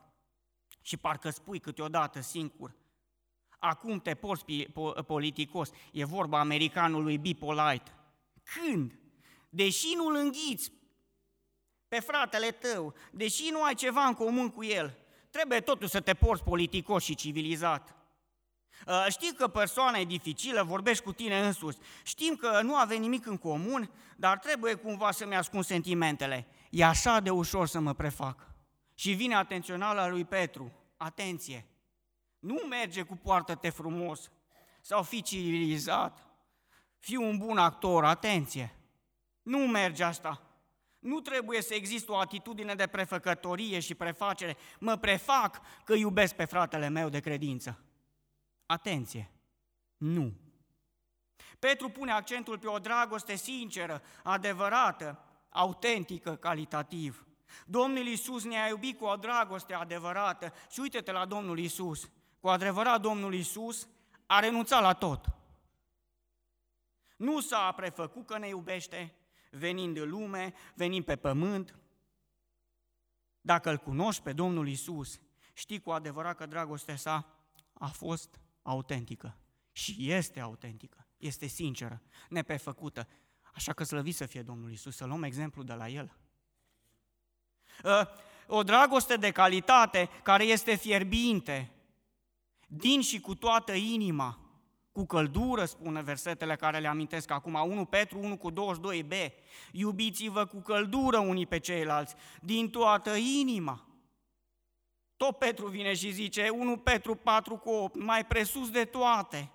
Și 0.82 0.98
parcă 0.98 1.30
spui 1.30 1.60
câteodată 1.60 2.22
singur, 2.22 2.76
acum 3.60 4.00
te 4.00 4.14
porți 4.14 4.46
politicos, 5.08 5.70
e 5.92 6.06
vorba 6.06 6.40
americanului 6.40 7.18
Be 7.18 7.34
Polite. 7.40 7.92
Când? 8.44 9.00
Deși 9.50 9.96
nu-l 9.96 10.16
înghiți 10.16 10.72
pe 11.88 12.00
fratele 12.00 12.52
tău, 12.52 12.94
deși 13.12 13.50
nu 13.52 13.64
ai 13.64 13.76
ceva 13.76 14.04
în 14.06 14.14
comun 14.14 14.50
cu 14.50 14.64
el, 14.64 14.98
trebuie 15.30 15.60
totuși 15.60 15.92
să 15.92 16.02
te 16.02 16.14
porți 16.14 16.44
politicos 16.44 17.04
și 17.04 17.16
civilizat. 17.16 18.03
Uh, 18.88 19.06
știi 19.10 19.34
că 19.34 19.48
persoana 19.48 19.98
e 19.98 20.06
dificilă, 20.06 20.64
vorbești 20.64 21.04
cu 21.04 21.14
tine 21.14 21.46
însuți, 21.46 21.78
știm 22.04 22.36
că 22.36 22.62
nu 22.62 22.76
avem 22.76 23.00
nimic 23.00 23.26
în 23.26 23.38
comun, 23.38 23.90
dar 24.16 24.38
trebuie 24.38 24.74
cumva 24.74 25.12
să-mi 25.12 25.36
ascund 25.36 25.64
sentimentele. 25.64 26.48
E 26.70 26.86
așa 26.86 27.20
de 27.20 27.30
ușor 27.30 27.68
să 27.68 27.80
mă 27.80 27.94
prefac. 27.94 28.48
Și 28.96 29.12
vine 29.12 29.36
atenționala 29.36 30.08
lui 30.08 30.26
Petru. 30.26 30.72
Atenție! 30.98 31.68
Nu 32.40 32.56
merge 32.70 33.02
cu 33.02 33.16
poartă-te 33.16 33.70
frumos 33.70 34.32
sau 34.82 35.04
fi 35.04 35.22
civilizat, 35.22 36.28
fi 37.00 37.16
un 37.16 37.38
bun 37.38 37.58
actor, 37.58 38.06
atenție! 38.06 38.76
Nu 39.42 39.58
merge 39.58 40.04
asta. 40.04 40.42
Nu 41.00 41.20
trebuie 41.20 41.62
să 41.62 41.74
existe 41.74 42.12
o 42.12 42.18
atitudine 42.18 42.76
de 42.76 42.88
prefăcătorie 42.88 43.80
și 43.80 43.96
prefacere. 43.96 44.58
Mă 44.80 44.96
prefac 44.96 45.62
că 45.84 45.94
iubesc 45.94 46.36
pe 46.36 46.46
fratele 46.46 46.88
meu 46.88 47.10
de 47.10 47.20
credință. 47.20 47.80
Atenție! 48.66 49.32
Nu! 49.98 50.34
Petru 51.60 51.90
pune 51.90 52.12
accentul 52.12 52.58
pe 52.60 52.68
o 52.68 52.80
dragoste 52.80 53.36
sinceră, 53.36 54.02
adevărată, 54.24 55.24
autentică, 55.50 56.36
calitativ. 56.36 57.28
Domnul 57.66 58.06
Iisus 58.06 58.44
ne-a 58.44 58.68
iubit 58.68 58.98
cu 58.98 59.06
o 59.06 59.16
dragoste 59.16 59.74
adevărată 59.74 60.54
și 60.72 60.80
uite-te 60.80 61.12
la 61.12 61.26
Domnul 61.26 61.60
Iisus. 61.60 62.10
Cu 62.40 62.48
adevărat 62.48 63.02
Domnul 63.02 63.34
Iisus 63.34 63.88
a 64.26 64.40
renunțat 64.40 64.82
la 64.82 64.94
tot. 64.94 65.26
Nu 67.18 67.40
s-a 67.40 67.72
prefăcut 67.72 68.26
că 68.26 68.38
ne 68.38 68.48
iubește, 68.48 69.16
venind 69.52 69.98
în 69.98 70.10
lume, 70.10 70.54
venind 70.76 71.06
pe 71.06 71.16
pământ. 71.16 71.76
Dacă 73.42 73.70
îl 73.70 73.78
cunoști 73.78 74.22
pe 74.22 74.34
Domnul 74.34 74.68
Iisus, 74.68 75.20
știi 75.54 75.82
cu 75.82 75.92
adevărat 75.92 76.38
că 76.38 76.46
dragostea 76.46 76.96
sa 76.96 77.28
a 77.74 77.88
fost 77.88 78.40
autentică. 78.64 79.38
Și 79.72 79.96
este 79.98 80.40
autentică, 80.40 81.08
este 81.18 81.48
sinceră, 81.48 82.02
nepefăcută. 82.30 83.08
Așa 83.54 83.74
că 83.74 83.84
slăvit 83.84 84.16
să 84.16 84.26
fie 84.26 84.42
Domnul 84.42 84.72
Isus, 84.72 84.96
să 84.96 85.06
luăm 85.06 85.24
exemplu 85.24 85.64
de 85.64 85.74
la 85.74 85.90
El. 85.90 86.18
Ă, 87.84 88.08
o 88.48 88.64
dragoste 88.64 89.16
de 89.16 89.32
calitate 89.32 90.10
care 90.24 90.44
este 90.44 90.76
fierbinte, 90.76 91.72
din 92.68 93.02
și 93.02 93.20
cu 93.20 93.36
toată 93.36 93.74
inima, 93.74 94.44
cu 94.92 95.06
căldură, 95.06 95.66
spune 95.66 96.02
versetele 96.02 96.56
care 96.56 96.80
le 96.80 96.88
amintesc 96.88 97.32
acum, 97.32 97.54
1 97.54 97.86
Petru 97.86 98.20
1 98.20 98.38
cu 98.38 98.52
22b, 98.52 99.32
iubiți-vă 99.72 100.46
cu 100.46 100.62
căldură 100.62 101.18
unii 101.18 101.46
pe 101.46 101.60
ceilalți, 101.60 102.16
din 102.42 102.70
toată 102.70 103.16
inima. 103.16 103.88
Tot 105.18 105.38
Petru 105.38 105.68
vine 105.68 105.94
și 105.94 106.12
zice, 106.12 106.50
1 106.50 106.78
Petru 106.78 107.16
4 107.16 107.58
cu 107.58 107.70
8, 107.70 107.96
mai 107.96 108.26
presus 108.26 108.70
de 108.70 108.86
toate, 108.86 109.52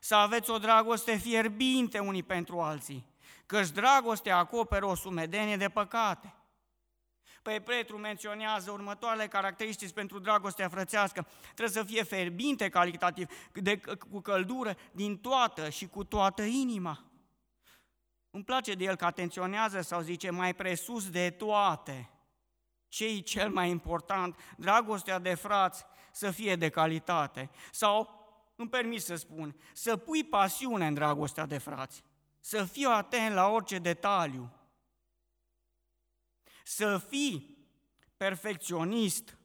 să 0.00 0.14
aveți 0.14 0.50
o 0.50 0.58
dragoste 0.58 1.16
fierbinte 1.16 1.98
unii 1.98 2.22
pentru 2.22 2.60
alții, 2.60 3.06
căci 3.46 3.68
dragostea 3.68 4.36
acoperă 4.36 4.86
o 4.86 4.94
sumedenie 4.94 5.56
de 5.56 5.68
păcate. 5.68 6.34
Păi 7.42 7.60
Petru 7.60 7.98
menționează 7.98 8.70
următoarele 8.70 9.28
caracteristici 9.28 9.92
pentru 9.92 10.18
dragostea 10.18 10.68
frățească. 10.68 11.26
Trebuie 11.42 11.68
să 11.68 11.82
fie 11.82 12.02
fierbinte 12.02 12.68
calitativ, 12.68 13.28
de, 13.52 13.80
cu 14.10 14.20
căldură, 14.20 14.76
din 14.92 15.18
toată 15.18 15.68
și 15.68 15.88
cu 15.88 16.04
toată 16.04 16.42
inima. 16.42 17.04
Îmi 18.30 18.44
place 18.44 18.74
de 18.74 18.84
el 18.84 18.96
că 18.96 19.04
atenționează 19.04 19.80
sau 19.80 20.00
zice 20.00 20.30
mai 20.30 20.54
presus 20.54 21.10
de 21.10 21.30
toate 21.30 22.11
ce 22.92 23.06
e 23.06 23.20
cel 23.20 23.50
mai 23.50 23.70
important, 23.70 24.36
dragostea 24.56 25.18
de 25.18 25.34
frați 25.34 25.84
să 26.10 26.30
fie 26.30 26.56
de 26.56 26.68
calitate. 26.68 27.50
Sau, 27.70 28.24
îmi 28.56 28.68
permis 28.68 29.04
să 29.04 29.14
spun, 29.14 29.56
să 29.72 29.96
pui 29.96 30.24
pasiune 30.24 30.86
în 30.86 30.94
dragostea 30.94 31.46
de 31.46 31.58
frați, 31.58 32.02
să 32.40 32.64
fii 32.64 32.84
atent 32.84 33.34
la 33.34 33.48
orice 33.48 33.78
detaliu, 33.78 34.52
să 36.64 36.98
fii 36.98 37.66
perfecționist 38.16 39.36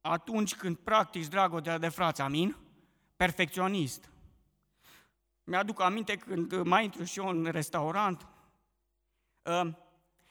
atunci 0.00 0.54
când 0.54 0.76
practici 0.76 1.26
dragostea 1.26 1.78
de 1.78 1.88
frați, 1.88 2.20
amin? 2.20 2.56
Perfecționist. 3.16 4.10
Mi-aduc 5.44 5.80
aminte 5.80 6.16
când 6.16 6.62
mai 6.62 6.84
intru 6.84 7.04
și 7.04 7.18
eu 7.18 7.28
în 7.28 7.44
restaurant, 7.44 8.26
ă, 9.46 9.78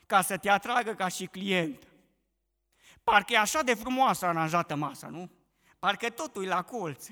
ca 0.06 0.22
să 0.22 0.38
te 0.38 0.50
atragă 0.50 0.94
ca 0.94 1.08
și 1.08 1.26
client. 1.26 1.89
Parcă 3.10 3.34
e 3.34 3.38
așa 3.38 3.62
de 3.62 3.74
frumoasă 3.74 4.26
aranjată 4.26 4.76
masa, 4.76 5.08
nu? 5.08 5.30
Parcă 5.80 6.10
totul 6.10 6.44
e 6.44 6.48
la 6.48 6.62
colț. 6.62 7.08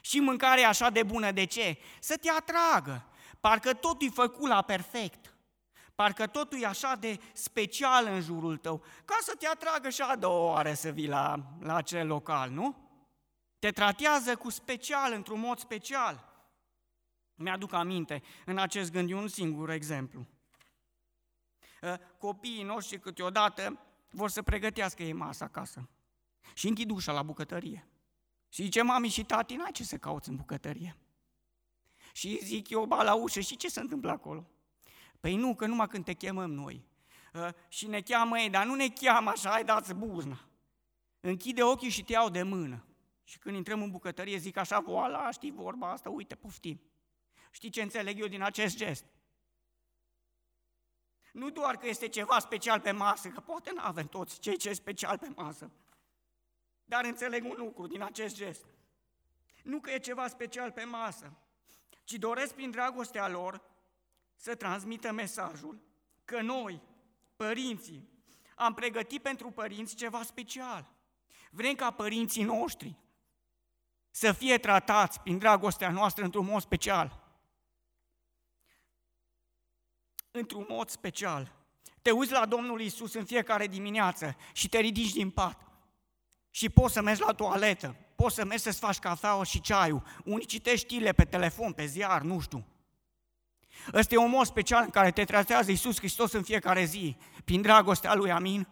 Și 0.00 0.20
mâncarea 0.20 0.62
e 0.62 0.66
așa 0.66 0.90
de 0.90 1.02
bună, 1.02 1.30
de 1.30 1.44
ce? 1.44 1.78
Să 2.00 2.16
te 2.16 2.30
atragă. 2.30 3.06
Parcă 3.40 3.74
totul 3.74 4.06
e 4.06 4.10
făcut 4.10 4.48
la 4.48 4.62
perfect. 4.62 5.36
Parcă 5.94 6.26
totul 6.26 6.62
e 6.62 6.66
așa 6.66 6.94
de 6.94 7.20
special 7.32 8.06
în 8.06 8.20
jurul 8.20 8.56
tău, 8.56 8.84
ca 9.04 9.16
să 9.20 9.34
te 9.38 9.46
atragă 9.46 9.88
și 9.88 10.02
a 10.02 10.16
doua 10.16 10.52
oară 10.52 10.72
să 10.72 10.90
vii 10.90 11.08
la, 11.08 11.40
la 11.60 11.74
acel 11.74 12.06
local, 12.06 12.50
nu? 12.50 12.76
Te 13.58 13.70
tratează 13.70 14.36
cu 14.36 14.50
special, 14.50 15.12
într-un 15.12 15.40
mod 15.40 15.58
special. 15.58 16.24
Mi-aduc 17.34 17.72
aminte 17.72 18.22
în 18.44 18.58
acest 18.58 18.92
gând 18.92 19.12
un 19.12 19.28
singur 19.28 19.70
exemplu. 19.70 20.26
Copiii 22.18 22.62
noștri 22.62 23.00
câteodată 23.00 23.87
vor 24.10 24.30
să 24.30 24.42
pregătească 24.42 25.02
ei 25.02 25.12
masa 25.12 25.44
acasă. 25.44 25.88
Și 26.54 26.68
închid 26.68 26.90
ușa 26.90 27.12
la 27.12 27.22
bucătărie. 27.22 27.88
Și 28.48 28.62
zice, 28.62 28.82
mami 28.82 29.08
și 29.08 29.24
tati, 29.24 29.54
n-ai 29.54 29.72
ce 29.72 29.84
să 29.84 29.96
cauți 29.96 30.28
în 30.28 30.36
bucătărie. 30.36 30.96
Și 32.12 32.38
zic 32.42 32.68
eu, 32.70 32.84
ba 32.84 33.02
la 33.02 33.14
ușă, 33.14 33.40
și 33.40 33.56
ce 33.56 33.68
se 33.68 33.80
întâmplă 33.80 34.10
acolo? 34.10 34.50
Păi 35.20 35.36
nu, 35.36 35.54
că 35.54 35.66
numai 35.66 35.86
când 35.86 36.04
te 36.04 36.12
chemăm 36.12 36.52
noi. 36.52 36.84
Uh, 37.34 37.48
și 37.68 37.86
ne 37.86 38.00
cheamă 38.00 38.38
ei, 38.38 38.50
dar 38.50 38.66
nu 38.66 38.74
ne 38.74 38.88
cheamă 38.88 39.30
așa, 39.30 39.50
hai 39.50 39.64
dați 39.64 39.94
buzna. 39.94 40.48
Închide 41.20 41.62
ochii 41.62 41.90
și 41.90 42.04
te 42.04 42.12
iau 42.12 42.30
de 42.30 42.42
mână. 42.42 42.84
Și 43.24 43.38
când 43.38 43.56
intrăm 43.56 43.82
în 43.82 43.90
bucătărie 43.90 44.36
zic 44.36 44.56
așa, 44.56 44.80
voala, 44.80 45.30
știi 45.30 45.50
vorba 45.50 45.92
asta, 45.92 46.10
uite, 46.10 46.34
poftim. 46.34 46.80
Știi 47.50 47.70
ce 47.70 47.82
înțeleg 47.82 48.20
eu 48.20 48.26
din 48.26 48.42
acest 48.42 48.76
gest? 48.76 49.04
Nu 51.32 51.50
doar 51.50 51.76
că 51.76 51.86
este 51.88 52.08
ceva 52.08 52.38
special 52.38 52.80
pe 52.80 52.90
masă, 52.90 53.28
că 53.28 53.40
poate 53.40 53.70
nu 53.74 53.80
avem 53.82 54.06
toți 54.06 54.40
cei 54.40 54.56
ce 54.56 54.72
special 54.72 55.18
pe 55.18 55.28
masă, 55.36 55.70
dar 56.84 57.04
înțeleg 57.04 57.44
un 57.44 57.54
lucru 57.56 57.86
din 57.86 58.02
acest 58.02 58.34
gest. 58.34 58.64
Nu 59.62 59.80
că 59.80 59.90
e 59.90 59.98
ceva 59.98 60.28
special 60.28 60.72
pe 60.72 60.84
masă, 60.84 61.32
ci 62.04 62.12
doresc 62.12 62.54
prin 62.54 62.70
dragostea 62.70 63.28
lor 63.28 63.62
să 64.36 64.54
transmită 64.54 65.12
mesajul 65.12 65.80
că 66.24 66.40
noi, 66.40 66.82
părinții, 67.36 68.08
am 68.54 68.74
pregătit 68.74 69.22
pentru 69.22 69.50
părinți 69.50 69.94
ceva 69.94 70.22
special. 70.22 70.90
Vrem 71.50 71.74
ca 71.74 71.90
părinții 71.90 72.42
noștri 72.42 72.96
să 74.10 74.32
fie 74.32 74.58
tratați 74.58 75.20
prin 75.20 75.38
dragostea 75.38 75.90
noastră 75.90 76.24
într-un 76.24 76.44
mod 76.44 76.60
special. 76.60 77.27
Într-un 80.38 80.66
mod 80.68 80.88
special. 80.88 81.52
Te 82.02 82.10
uiți 82.10 82.32
la 82.32 82.46
Domnul 82.46 82.80
Isus 82.80 83.14
în 83.14 83.24
fiecare 83.24 83.66
dimineață 83.66 84.36
și 84.52 84.68
te 84.68 84.78
ridici 84.78 85.12
din 85.12 85.30
pat. 85.30 85.66
Și 86.50 86.68
poți 86.68 86.92
să 86.92 87.02
mergi 87.02 87.20
la 87.20 87.32
toaletă, 87.32 87.96
poți 88.14 88.34
să 88.34 88.44
mergi 88.44 88.62
să-ți 88.62 88.78
faci 88.78 88.98
cafeaua 88.98 89.44
și 89.44 89.60
ceaiul. 89.60 90.02
Unii 90.24 90.46
citești 90.46 90.86
știrile 90.86 91.12
pe 91.12 91.24
telefon, 91.24 91.72
pe 91.72 91.86
ziar, 91.86 92.22
nu 92.22 92.40
știu. 92.40 92.66
Ăsta 93.92 94.14
e 94.14 94.18
un 94.18 94.30
mod 94.30 94.46
special 94.46 94.82
în 94.82 94.90
care 94.90 95.10
te 95.10 95.24
tratează 95.24 95.70
Iisus 95.70 95.96
Hristos 95.96 96.32
în 96.32 96.42
fiecare 96.42 96.84
zi, 96.84 97.16
prin 97.44 97.62
dragostea 97.62 98.14
Lui, 98.14 98.30
amin? 98.30 98.68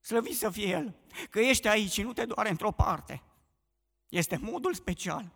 Slăvit 0.00 0.36
să 0.36 0.50
fie 0.50 0.68
El, 0.68 0.94
că 1.30 1.40
ești 1.40 1.68
aici 1.68 1.92
și 1.92 2.02
nu 2.02 2.12
te 2.12 2.24
doare 2.24 2.48
într-o 2.48 2.72
parte. 2.72 3.22
Este 4.08 4.36
modul 4.36 4.74
special 4.74 5.32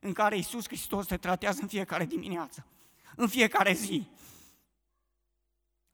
în 0.00 0.12
care 0.12 0.36
Iisus 0.36 0.66
Hristos 0.66 1.06
te 1.06 1.16
tratează 1.16 1.58
în 1.62 1.68
fiecare 1.68 2.04
dimineață, 2.04 2.66
în 3.16 3.28
fiecare 3.28 3.72
zi. 3.72 4.08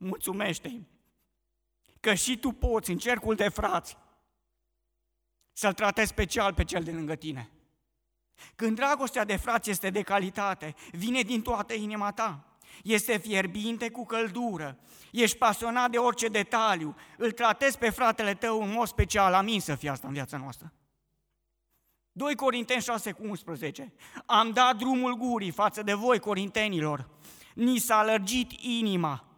Mulțumește-i 0.04 0.86
că 2.00 2.14
și 2.14 2.38
tu 2.38 2.50
poți 2.50 2.90
în 2.90 2.98
cercul 2.98 3.34
de 3.34 3.48
frați 3.48 3.96
să-l 5.52 5.72
tratezi 5.72 6.08
special 6.08 6.54
pe 6.54 6.64
cel 6.64 6.82
de 6.82 6.90
lângă 6.90 7.14
tine. 7.14 7.50
Când 8.54 8.76
dragostea 8.76 9.24
de 9.24 9.36
frați 9.36 9.70
este 9.70 9.90
de 9.90 10.02
calitate, 10.02 10.74
vine 10.90 11.20
din 11.20 11.42
toată 11.42 11.74
inima 11.74 12.12
ta, 12.12 12.58
este 12.82 13.16
fierbinte 13.16 13.90
cu 13.90 14.06
căldură, 14.06 14.78
ești 15.12 15.36
pasionat 15.36 15.90
de 15.90 15.98
orice 15.98 16.28
detaliu, 16.28 16.96
îl 17.16 17.30
tratezi 17.30 17.78
pe 17.78 17.90
fratele 17.90 18.34
tău 18.34 18.62
în 18.62 18.70
mod 18.70 18.86
special, 18.86 19.34
amin 19.34 19.60
să 19.60 19.74
fie 19.74 19.90
asta 19.90 20.06
în 20.06 20.12
viața 20.12 20.36
noastră. 20.36 20.72
2 22.12 22.34
Corinteni 22.34 22.82
6 22.82 23.12
cu 23.12 23.26
11. 23.26 23.92
Am 24.26 24.50
dat 24.50 24.76
drumul 24.76 25.14
gurii 25.14 25.50
față 25.50 25.82
de 25.82 25.94
voi, 25.94 26.18
corintenilor. 26.18 27.08
Ni 27.54 27.78
s-a 27.78 28.04
lărgit 28.04 28.52
inima. 28.60 29.33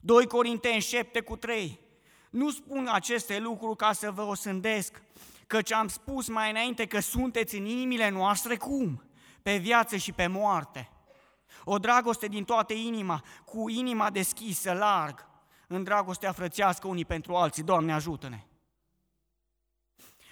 2 0.00 0.26
Corinteni 0.26 0.80
7 0.80 1.20
cu 1.20 1.36
3. 1.36 1.80
Nu 2.30 2.50
spun 2.50 2.88
aceste 2.92 3.38
lucruri 3.38 3.76
ca 3.76 3.92
să 3.92 4.10
vă 4.10 4.22
osândesc, 4.22 5.02
căci 5.46 5.72
am 5.72 5.88
spus 5.88 6.28
mai 6.28 6.50
înainte 6.50 6.86
că 6.86 7.00
sunteți 7.00 7.56
în 7.56 7.64
inimile 7.64 8.08
noastre 8.08 8.56
cum? 8.56 9.02
Pe 9.42 9.56
viață 9.56 9.96
și 9.96 10.12
pe 10.12 10.26
moarte. 10.26 10.90
O 11.64 11.78
dragoste 11.78 12.26
din 12.26 12.44
toată 12.44 12.72
inima, 12.72 13.24
cu 13.44 13.68
inima 13.68 14.10
deschisă, 14.10 14.72
larg, 14.72 15.26
în 15.66 15.84
dragostea 15.84 16.32
frățească 16.32 16.86
unii 16.86 17.04
pentru 17.04 17.34
alții. 17.34 17.62
Doamne, 17.62 17.92
ajută-ne! 17.92 18.42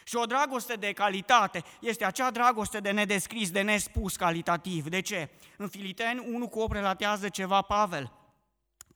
Și 0.05 0.17
o 0.17 0.25
dragoste 0.25 0.75
de 0.75 0.93
calitate 0.93 1.63
este 1.81 2.05
acea 2.05 2.31
dragoste 2.31 2.81
de 2.81 2.91
nedescris, 2.91 3.51
de 3.51 3.61
nespus 3.61 4.17
calitativ. 4.17 4.89
De 4.89 5.01
ce? 5.01 5.29
În 5.57 5.69
Filiteni 5.69 6.27
1 6.35 6.49
cu 6.49 6.59
8 6.59 6.73
relatează 6.73 7.29
ceva 7.29 7.63
Pavel, 7.63 8.13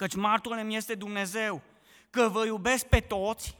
căci 0.00 0.14
martorul 0.14 0.64
mi 0.64 0.76
este 0.76 0.94
Dumnezeu, 0.94 1.62
că 2.10 2.28
vă 2.28 2.44
iubesc 2.44 2.86
pe 2.86 3.00
toți, 3.00 3.56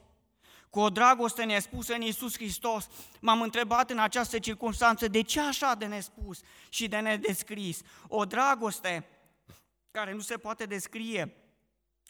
cu 0.71 0.81
o 0.81 0.91
dragoste 0.91 1.45
nespusă 1.45 1.95
în 1.95 2.01
Iisus 2.01 2.35
Hristos, 2.35 2.89
m-am 3.21 3.43
întrebat 3.43 3.91
în 3.91 3.99
această 3.99 4.39
circunstanță 4.39 5.09
de 5.09 5.23
ce 5.23 5.41
așa 5.41 5.75
de 5.75 5.87
nespus 5.87 6.41
și 6.69 6.89
de 6.89 6.99
nedescris. 6.99 7.81
O 8.09 8.25
dragoste 8.25 9.07
care 9.91 10.13
nu 10.13 10.21
se 10.21 10.37
poate 10.37 10.65
descrie, 10.65 11.35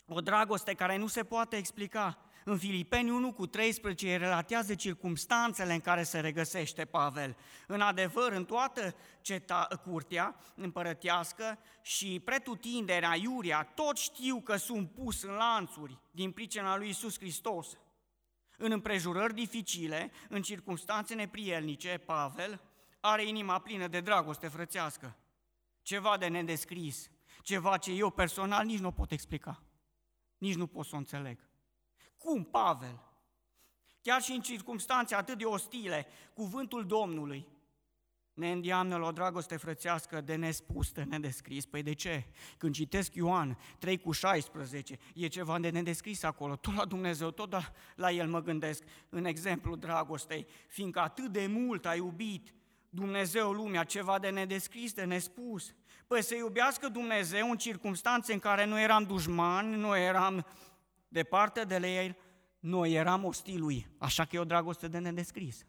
o 0.07 0.21
dragoste 0.21 0.75
care 0.75 0.97
nu 0.97 1.07
se 1.07 1.25
poate 1.25 1.57
explica. 1.57 2.19
În 2.45 2.59
Filipeni 2.59 3.11
1 3.11 3.33
cu 3.33 3.47
13 3.47 4.17
relatează 4.17 4.75
circumstanțele 4.75 5.73
în 5.73 5.81
care 5.81 6.03
se 6.03 6.21
regăsește 6.21 6.85
Pavel. 6.85 7.37
În 7.67 7.81
adevăr, 7.81 8.33
în 8.33 8.45
toată 8.45 8.95
ceta, 9.21 9.69
curtea 9.85 10.37
împărătească 10.55 11.59
și 11.83 12.21
pretutinderea, 12.25 13.17
Iuria, 13.17 13.63
tot 13.75 13.97
știu 13.97 14.41
că 14.41 14.57
sunt 14.57 14.91
pus 14.91 15.23
în 15.23 15.33
lanțuri 15.33 15.99
din 16.11 16.33
pricina 16.33 16.77
lui 16.77 16.89
Isus 16.89 17.19
Hristos. 17.19 17.79
În 18.57 18.73
împrejurări 18.73 19.35
dificile, 19.35 20.11
în 20.29 20.43
circunstanțe 20.43 21.15
neprielnice, 21.15 21.99
Pavel 21.99 22.61
are 23.01 23.27
inima 23.27 23.59
plină 23.59 23.87
de 23.87 24.01
dragoste 24.01 24.49
frățească. 24.49 25.17
Ceva 25.83 26.17
de 26.17 26.27
nedescris, 26.27 27.11
ceva 27.43 27.77
ce 27.77 27.93
eu 27.93 28.11
personal 28.11 28.65
nici 28.65 28.79
nu 28.79 28.93
pot 28.93 29.11
explica, 29.11 29.63
nici 30.39 30.55
nu 30.55 30.67
pot 30.67 30.87
să 30.87 30.95
o 30.95 30.99
înțeleg. 30.99 31.50
Cum, 32.25 32.45
Pavel? 32.45 33.01
Chiar 34.03 34.23
și 34.23 34.33
în 34.33 34.41
circunstanțe 34.41 35.15
atât 35.15 35.39
de 35.39 35.45
ostile, 35.45 36.07
cuvântul 36.35 36.87
Domnului 36.87 37.47
ne 38.35 38.51
îndeamnă 38.51 38.97
la 38.97 39.07
o 39.07 39.13
dragoste 39.13 39.57
frățească 39.57 40.21
de 40.21 40.35
nespus, 40.35 40.93
de 40.93 41.03
nedescris. 41.03 41.67
Păi 41.67 41.83
de 41.83 41.93
ce? 41.93 42.27
Când 42.59 42.75
citesc 42.75 43.15
Ioan 43.15 43.59
3 43.79 43.99
cu 43.99 44.13
16, 44.13 44.99
e 45.15 45.27
ceva 45.27 45.59
de 45.59 45.71
nedescris 45.71 46.23
acolo, 46.23 46.57
tot 46.57 46.75
la 46.75 46.85
Dumnezeu, 46.85 47.31
tot 47.31 47.53
la, 47.53 47.73
la 47.95 48.11
El 48.11 48.29
mă 48.29 48.43
gândesc, 48.43 48.83
în 49.09 49.25
exemplu 49.25 49.77
dragostei, 49.77 50.47
fiindcă 50.69 51.01
atât 51.01 51.33
de 51.33 51.47
mult 51.47 51.87
a 51.87 51.95
iubit 51.95 52.55
Dumnezeu 52.89 53.53
lumea, 53.53 53.85
ceva 53.85 54.19
de 54.19 54.31
nedescris, 54.31 54.93
de 54.93 55.05
nespus. 55.05 55.75
Păi 56.07 56.23
să 56.23 56.35
iubească 56.35 56.89
Dumnezeu 56.89 57.51
în 57.51 57.57
circunstanțe 57.57 58.33
în 58.33 58.39
care 58.39 58.65
nu 58.65 58.81
eram 58.81 59.05
dușmani, 59.05 59.77
nu 59.77 59.97
eram 59.97 60.47
departe 61.11 61.65
de 61.65 61.77
El, 61.77 62.17
noi 62.59 62.93
eram 62.93 63.25
ostilui, 63.25 63.87
așa 63.99 64.25
că 64.25 64.37
e 64.37 64.39
o 64.39 64.45
dragoste 64.45 64.89
de 64.89 64.99
nedescris. 64.99 65.65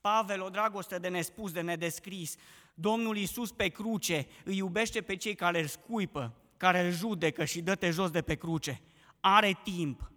Pavel, 0.00 0.42
o 0.42 0.50
dragoste 0.50 0.98
de 0.98 1.08
nespus, 1.08 1.52
de 1.52 1.60
nedescris. 1.60 2.36
Domnul 2.74 3.16
Iisus 3.16 3.52
pe 3.52 3.68
cruce 3.68 4.26
îi 4.44 4.56
iubește 4.56 5.02
pe 5.02 5.16
cei 5.16 5.34
care 5.34 5.60
îl 5.60 5.66
scuipă, 5.66 6.34
care 6.56 6.86
îl 6.86 6.92
judecă 6.92 7.44
și 7.44 7.62
dă-te 7.62 7.90
jos 7.90 8.10
de 8.10 8.22
pe 8.22 8.34
cruce. 8.34 8.80
Are 9.20 9.60
timp 9.62 10.10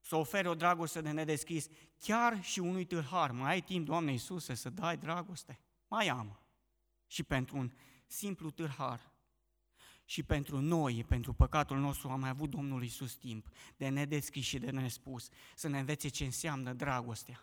să 0.00 0.16
ofere 0.16 0.48
o 0.48 0.54
dragoste 0.54 1.00
de 1.00 1.10
nedescris, 1.10 1.68
chiar 1.98 2.42
și 2.42 2.58
unui 2.58 2.84
tâlhar. 2.84 3.30
Mai 3.30 3.50
ai 3.50 3.60
timp, 3.60 3.86
Doamne 3.86 4.10
Iisuse, 4.10 4.54
să 4.54 4.70
dai 4.70 4.96
dragoste? 4.96 5.60
Mai 5.88 6.08
am. 6.08 6.40
Și 7.06 7.22
pentru 7.22 7.56
un 7.56 7.72
simplu 8.06 8.50
tâlhar. 8.50 9.11
Și 10.12 10.22
pentru 10.22 10.60
noi, 10.60 11.04
pentru 11.08 11.32
păcatul 11.32 11.78
nostru, 11.78 12.08
am 12.08 12.20
mai 12.20 12.28
avut 12.28 12.50
Domnul 12.50 12.82
Iisus 12.82 13.14
timp 13.14 13.46
de 13.76 13.88
nedescris 13.88 14.44
și 14.44 14.58
de 14.58 14.70
nespus, 14.70 15.28
să 15.54 15.68
ne 15.68 15.78
învețe 15.78 16.08
ce 16.08 16.24
înseamnă 16.24 16.72
dragostea. 16.72 17.40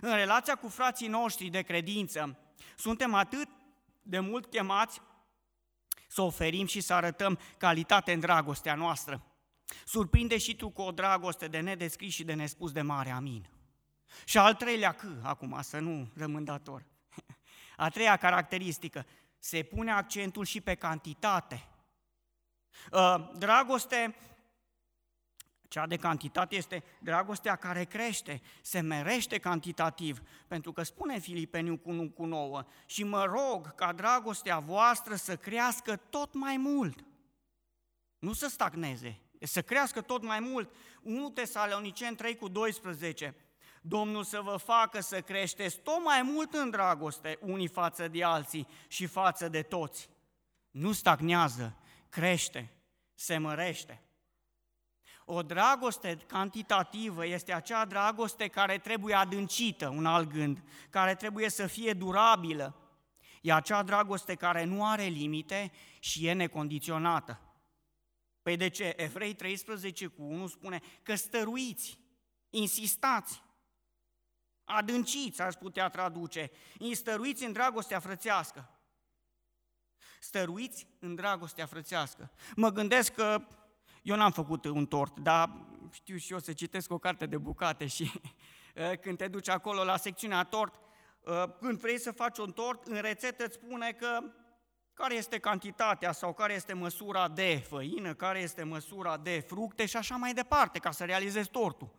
În 0.00 0.14
relația 0.14 0.54
cu 0.54 0.68
frații 0.68 1.08
noștri 1.08 1.48
de 1.48 1.62
credință, 1.62 2.38
suntem 2.76 3.14
atât 3.14 3.48
de 4.02 4.18
mult 4.18 4.46
chemați 4.46 5.00
să 6.08 6.22
oferim 6.22 6.66
și 6.66 6.80
să 6.80 6.94
arătăm 6.94 7.38
calitate 7.58 8.12
în 8.12 8.20
dragostea 8.20 8.74
noastră. 8.74 9.26
Surprinde 9.84 10.38
și 10.38 10.56
tu 10.56 10.70
cu 10.70 10.82
o 10.82 10.92
dragoste 10.92 11.48
de 11.48 11.60
nedescris 11.60 12.14
și 12.14 12.24
de 12.24 12.34
nespus 12.34 12.72
de 12.72 12.82
mare, 12.82 13.10
amin. 13.10 13.48
Și 14.24 14.38
al 14.38 14.54
treilea 14.54 14.92
că, 14.92 15.20
acum, 15.22 15.58
să 15.62 15.78
nu 15.78 16.12
rămân 16.14 16.44
dator. 16.44 16.86
A 17.76 17.88
treia 17.88 18.16
caracteristică, 18.16 19.06
se 19.38 19.62
pune 19.62 19.90
accentul 19.90 20.44
și 20.44 20.60
pe 20.60 20.74
cantitate. 20.74 21.68
Ă, 22.92 23.32
dragoste 23.38 24.16
cea 25.68 25.86
de 25.86 25.96
cantitate 25.96 26.56
este 26.56 26.84
dragostea 27.00 27.56
care 27.56 27.84
crește, 27.84 28.42
se 28.62 28.80
merește 28.80 29.38
cantitativ, 29.38 30.20
pentru 30.46 30.72
că 30.72 30.82
spune 30.82 31.18
Filipeniu 31.18 31.76
cu 31.76 31.90
1 31.90 32.10
cu 32.10 32.24
9, 32.24 32.64
și 32.86 33.04
mă 33.04 33.24
rog 33.24 33.74
ca 33.74 33.92
dragostea 33.92 34.58
voastră 34.58 35.14
să 35.14 35.36
crească 35.36 35.96
tot 35.96 36.34
mai 36.34 36.56
mult. 36.56 37.04
Nu 38.18 38.32
să 38.32 38.48
stagneze, 38.48 39.20
să 39.40 39.62
crească 39.62 40.00
tot 40.00 40.22
mai 40.22 40.40
mult. 40.40 40.74
1 41.02 41.30
Tesalonicen 41.30 42.14
3 42.14 42.36
cu 42.36 42.48
12, 42.48 43.34
Domnul 43.86 44.24
să 44.24 44.40
vă 44.40 44.56
facă 44.56 45.00
să 45.00 45.20
creșteți 45.20 45.78
tot 45.78 46.04
mai 46.04 46.22
mult 46.22 46.52
în 46.52 46.70
dragoste 46.70 47.38
unii 47.40 47.68
față 47.68 48.08
de 48.08 48.24
alții 48.24 48.68
și 48.88 49.06
față 49.06 49.48
de 49.48 49.62
toți. 49.62 50.08
nu 50.70 50.92
stagnează, 50.92 51.76
crește, 52.14 52.70
se 53.14 53.38
mărește. 53.38 54.02
O 55.24 55.42
dragoste 55.42 56.16
cantitativă 56.26 57.26
este 57.26 57.52
acea 57.52 57.84
dragoste 57.84 58.48
care 58.48 58.78
trebuie 58.78 59.14
adâncită, 59.14 59.88
un 59.88 60.06
alt 60.06 60.28
gând, 60.28 60.62
care 60.90 61.14
trebuie 61.14 61.48
să 61.48 61.66
fie 61.66 61.92
durabilă. 61.92 62.74
E 63.42 63.52
acea 63.52 63.82
dragoste 63.82 64.34
care 64.34 64.64
nu 64.64 64.86
are 64.86 65.04
limite 65.04 65.72
și 65.98 66.26
e 66.26 66.32
necondiționată. 66.32 67.40
Păi 68.42 68.56
de 68.56 68.68
ce? 68.68 68.94
Evrei 68.96 69.34
13 69.34 70.06
cu 70.06 70.22
1 70.22 70.46
spune 70.46 70.80
că 71.02 71.14
stăruiți, 71.14 71.98
insistați, 72.50 73.42
adânciți, 74.64 75.42
aș 75.42 75.54
putea 75.54 75.88
traduce, 75.88 76.50
stăruiți 76.92 77.44
în 77.44 77.52
dragostea 77.52 78.00
frățească. 78.00 78.73
Stăruiți 80.24 80.86
în 80.98 81.14
dragostea 81.14 81.66
frățească. 81.66 82.30
Mă 82.56 82.70
gândesc 82.70 83.12
că 83.14 83.46
eu 84.02 84.16
n-am 84.16 84.30
făcut 84.30 84.64
un 84.64 84.86
tort, 84.86 85.18
dar 85.18 85.66
știu 85.90 86.16
și 86.16 86.32
eu 86.32 86.38
să 86.38 86.52
citesc 86.52 86.92
o 86.92 86.98
carte 86.98 87.26
de 87.26 87.38
bucate 87.38 87.86
și 87.86 88.10
eh, 88.74 88.98
când 88.98 89.18
te 89.18 89.28
duci 89.28 89.48
acolo 89.48 89.84
la 89.84 89.96
secțiunea 89.96 90.44
tort, 90.44 90.80
eh, 91.26 91.44
când 91.60 91.78
vrei 91.78 91.98
să 91.98 92.12
faci 92.12 92.38
un 92.38 92.52
tort, 92.52 92.86
în 92.86 93.00
rețetă 93.00 93.44
îți 93.44 93.54
spune 93.54 93.92
că 93.92 94.20
care 94.92 95.14
este 95.14 95.38
cantitatea 95.38 96.12
sau 96.12 96.34
care 96.34 96.52
este 96.52 96.72
măsura 96.72 97.28
de 97.28 97.64
făină, 97.68 98.14
care 98.14 98.40
este 98.40 98.62
măsura 98.62 99.16
de 99.16 99.40
fructe 99.40 99.86
și 99.86 99.96
așa 99.96 100.16
mai 100.16 100.34
departe, 100.34 100.78
ca 100.78 100.90
să 100.90 101.04
realizezi 101.04 101.50
tortul. 101.50 101.94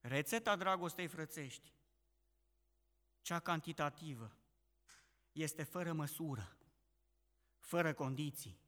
Rețeta 0.00 0.56
dragostei 0.56 1.06
frățești, 1.06 1.72
cea 3.20 3.38
cantitativă, 3.38 4.32
este 5.32 5.62
fără 5.62 5.92
măsură, 5.92 6.56
fără 7.62 7.92
condiții. 7.92 8.60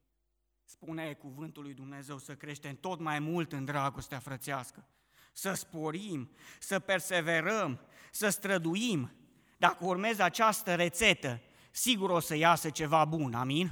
Spune 0.63 1.13
cuvântul 1.13 1.63
lui 1.63 1.73
Dumnezeu 1.73 2.17
să 2.17 2.35
creștem 2.35 2.75
tot 2.75 2.99
mai 2.99 3.19
mult 3.19 3.51
în 3.51 3.65
dragostea 3.65 4.19
frățească, 4.19 4.87
să 5.33 5.53
sporim, 5.53 6.31
să 6.59 6.79
perseverăm, 6.79 7.79
să 8.11 8.29
străduim. 8.29 9.11
Dacă 9.57 9.85
urmezi 9.85 10.21
această 10.21 10.75
rețetă, 10.75 11.41
sigur 11.71 12.09
o 12.09 12.19
să 12.19 12.35
iasă 12.35 12.69
ceva 12.69 13.05
bun, 13.05 13.33
amin? 13.33 13.71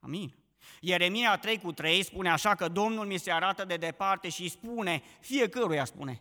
Amin. 0.00 0.34
Ieremia 0.80 1.36
3 1.36 1.58
cu 1.58 1.72
3 1.72 2.02
spune 2.02 2.30
așa 2.30 2.54
că 2.54 2.68
Domnul 2.68 3.06
mi 3.06 3.18
se 3.18 3.32
arată 3.32 3.64
de 3.64 3.76
departe 3.76 4.28
și 4.28 4.48
spune, 4.48 5.02
fiecăruia 5.20 5.84
spune, 5.84 6.20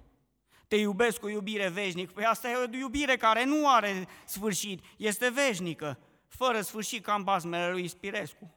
te 0.68 0.76
iubesc 0.76 1.20
cu 1.20 1.28
iubire 1.28 1.70
veșnică. 1.70 2.12
Păi 2.14 2.26
asta 2.26 2.50
e 2.50 2.56
o 2.56 2.78
iubire 2.78 3.18
care 3.18 3.46
nu 3.46 3.70
are 3.70 4.08
sfârșit, 4.26 4.84
este 4.98 5.30
veșnică, 5.30 6.00
fără 6.36 6.62
sfârșit 6.62 7.04
ca 7.04 7.14
în 7.14 7.24
bazmele 7.24 7.72
lui 7.72 7.84
Ispirescu. 7.84 8.54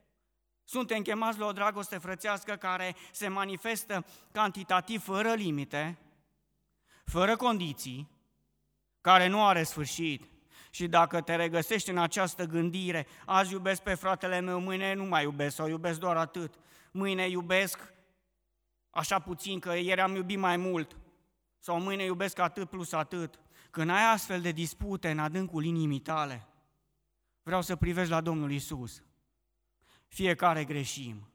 Suntem 0.64 1.02
chemați 1.02 1.38
la 1.38 1.46
o 1.46 1.52
dragoste 1.52 1.98
frățească 1.98 2.56
care 2.56 2.94
se 3.12 3.28
manifestă 3.28 4.04
cantitativ 4.32 5.02
fără 5.02 5.32
limite, 5.32 5.98
fără 7.04 7.36
condiții, 7.36 8.08
care 9.00 9.26
nu 9.26 9.44
are 9.44 9.62
sfârșit. 9.62 10.30
Și 10.70 10.88
dacă 10.88 11.20
te 11.20 11.34
regăsești 11.34 11.90
în 11.90 11.98
această 11.98 12.44
gândire, 12.44 13.06
azi 13.26 13.52
iubesc 13.52 13.82
pe 13.82 13.94
fratele 13.94 14.40
meu, 14.40 14.60
mâine 14.60 14.94
nu 14.94 15.04
mai 15.04 15.22
iubesc 15.22 15.54
sau 15.54 15.68
iubesc 15.68 15.98
doar 15.98 16.16
atât, 16.16 16.54
mâine 16.90 17.28
iubesc 17.28 17.92
așa 18.90 19.18
puțin 19.18 19.58
că 19.58 19.76
ieri 19.76 20.00
am 20.00 20.14
iubit 20.14 20.38
mai 20.38 20.56
mult, 20.56 20.96
sau 21.58 21.80
mâine 21.80 22.04
iubesc 22.04 22.38
atât 22.38 22.70
plus 22.70 22.92
atât, 22.92 23.40
când 23.70 23.90
ai 23.90 24.12
astfel 24.12 24.40
de 24.40 24.50
dispute 24.50 25.10
în 25.10 25.18
adâncul 25.18 25.64
inimii 25.64 26.00
tale, 26.00 26.46
vreau 27.48 27.62
să 27.62 27.76
privești 27.76 28.10
la 28.10 28.20
Domnul 28.20 28.52
Isus. 28.52 29.02
Fiecare 30.08 30.64
greșim. 30.64 31.28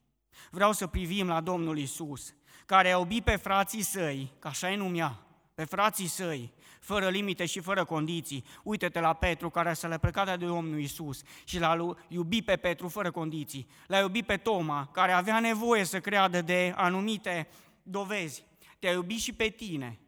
Vreau 0.51 0.71
să 0.71 0.87
privim 0.87 1.27
la 1.27 1.41
Domnul 1.41 1.77
Isus, 1.77 2.35
care 2.65 2.91
a 2.91 2.97
iubit 2.97 3.23
pe 3.23 3.35
frații 3.35 3.81
săi, 3.81 4.33
ca 4.39 4.49
așa 4.49 4.71
e 4.71 4.75
numea, 4.75 5.25
pe 5.53 5.63
frații 5.63 6.07
săi, 6.07 6.53
fără 6.79 7.09
limite 7.09 7.45
și 7.45 7.59
fără 7.59 7.85
condiții. 7.85 8.45
Uite-te 8.63 8.99
la 8.99 9.13
Petru, 9.13 9.49
care 9.49 9.73
să 9.73 9.87
le 9.87 9.97
plecat 9.97 10.39
de 10.39 10.45
Domnul 10.45 10.79
Isus 10.79 11.21
și 11.43 11.59
l-a 11.59 11.95
iubit 12.07 12.45
pe 12.45 12.55
Petru 12.55 12.87
fără 12.87 13.11
condiții. 13.11 13.67
L-a 13.87 13.99
iubit 13.99 14.25
pe 14.25 14.37
Toma, 14.37 14.89
care 14.91 15.11
avea 15.11 15.39
nevoie 15.39 15.83
să 15.83 15.99
creadă 15.99 16.41
de 16.41 16.73
anumite 16.75 17.47
dovezi. 17.83 18.45
Te-a 18.79 18.91
iubit 18.91 19.19
și 19.19 19.33
pe 19.33 19.47
tine, 19.47 19.99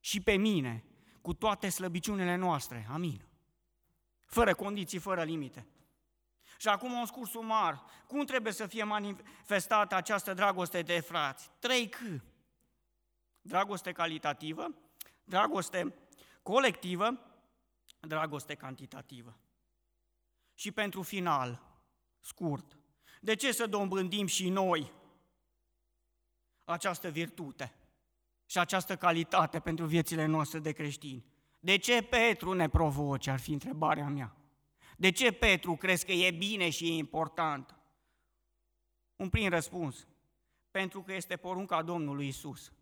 și 0.00 0.20
pe 0.20 0.32
mine, 0.32 0.84
cu 1.20 1.34
toate 1.34 1.68
slăbiciunile 1.68 2.36
noastre. 2.36 2.86
Amin. 2.90 3.24
Fără 4.34 4.54
condiții, 4.54 4.98
fără 4.98 5.22
limite. 5.22 5.66
Și 6.58 6.68
acum 6.68 6.92
un 6.92 7.06
scurs 7.06 7.30
sumar. 7.30 7.84
Cum 8.06 8.24
trebuie 8.24 8.52
să 8.52 8.66
fie 8.66 8.84
manifestată 8.84 9.94
această 9.94 10.34
dragoste 10.34 10.82
de 10.82 11.00
frați? 11.00 11.50
Trei 11.58 11.88
C. 11.88 11.98
Dragoste 13.40 13.92
calitativă, 13.92 14.74
dragoste 15.24 15.94
colectivă, 16.42 17.20
dragoste 18.00 18.54
cantitativă. 18.54 19.38
Și 20.54 20.72
pentru 20.72 21.02
final, 21.02 21.62
scurt, 22.20 22.78
de 23.20 23.34
ce 23.34 23.52
să 23.52 23.66
dobândim 23.66 24.26
și 24.26 24.48
noi 24.48 24.92
această 26.64 27.08
virtute? 27.08 27.74
și 28.46 28.58
această 28.58 28.96
calitate 28.96 29.60
pentru 29.60 29.86
viețile 29.86 30.26
noastre 30.26 30.58
de 30.58 30.72
creștini? 30.72 31.24
De 31.64 31.76
ce 31.76 32.02
Petru 32.02 32.52
ne 32.52 32.68
provoce, 32.68 33.30
ar 33.30 33.38
fi 33.38 33.52
întrebarea 33.52 34.08
mea? 34.08 34.36
De 34.96 35.10
ce 35.10 35.32
Petru 35.32 35.76
crezi 35.76 36.04
că 36.04 36.12
e 36.12 36.30
bine 36.30 36.70
și 36.70 36.88
e 36.88 36.92
important? 36.92 37.76
Un 39.16 39.28
prim 39.28 39.48
răspuns. 39.48 40.06
Pentru 40.70 41.02
că 41.02 41.12
este 41.12 41.36
porunca 41.36 41.82
Domnului 41.82 42.26
Isus. 42.26 42.72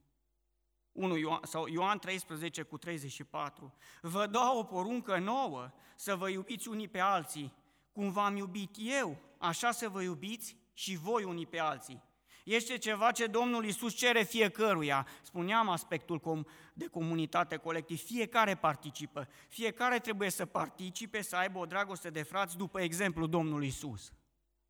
1 0.92 1.16
Ioan, 1.16 1.40
sau 1.42 1.66
Ioan 1.66 1.98
13 1.98 2.62
cu 2.62 2.78
34. 2.78 3.74
Vă 4.00 4.26
dau 4.26 4.58
o 4.58 4.64
poruncă 4.64 5.18
nouă, 5.18 5.70
să 5.96 6.16
vă 6.16 6.28
iubiți 6.28 6.68
unii 6.68 6.88
pe 6.88 6.98
alții, 6.98 7.52
cum 7.92 8.10
v-am 8.10 8.36
iubit 8.36 8.74
eu, 8.78 9.16
așa 9.38 9.70
să 9.70 9.88
vă 9.88 10.02
iubiți 10.02 10.56
și 10.72 10.96
voi 10.96 11.24
unii 11.24 11.46
pe 11.46 11.58
alții. 11.58 12.02
Este 12.44 12.78
ceva 12.78 13.10
ce 13.10 13.26
Domnul 13.26 13.64
Isus 13.64 13.94
cere 13.94 14.22
fiecăruia. 14.22 15.06
Spuneam 15.22 15.68
aspectul 15.68 16.46
de 16.72 16.86
comunitate 16.86 17.56
colectiv. 17.56 18.02
Fiecare 18.02 18.54
participă. 18.54 19.28
Fiecare 19.48 19.98
trebuie 19.98 20.30
să 20.30 20.46
participe, 20.46 21.22
să 21.22 21.36
aibă 21.36 21.58
o 21.58 21.66
dragoste 21.66 22.10
de 22.10 22.22
frați 22.22 22.56
după 22.56 22.80
exemplu 22.80 23.26
Domnului 23.26 23.66
Isus. 23.66 24.12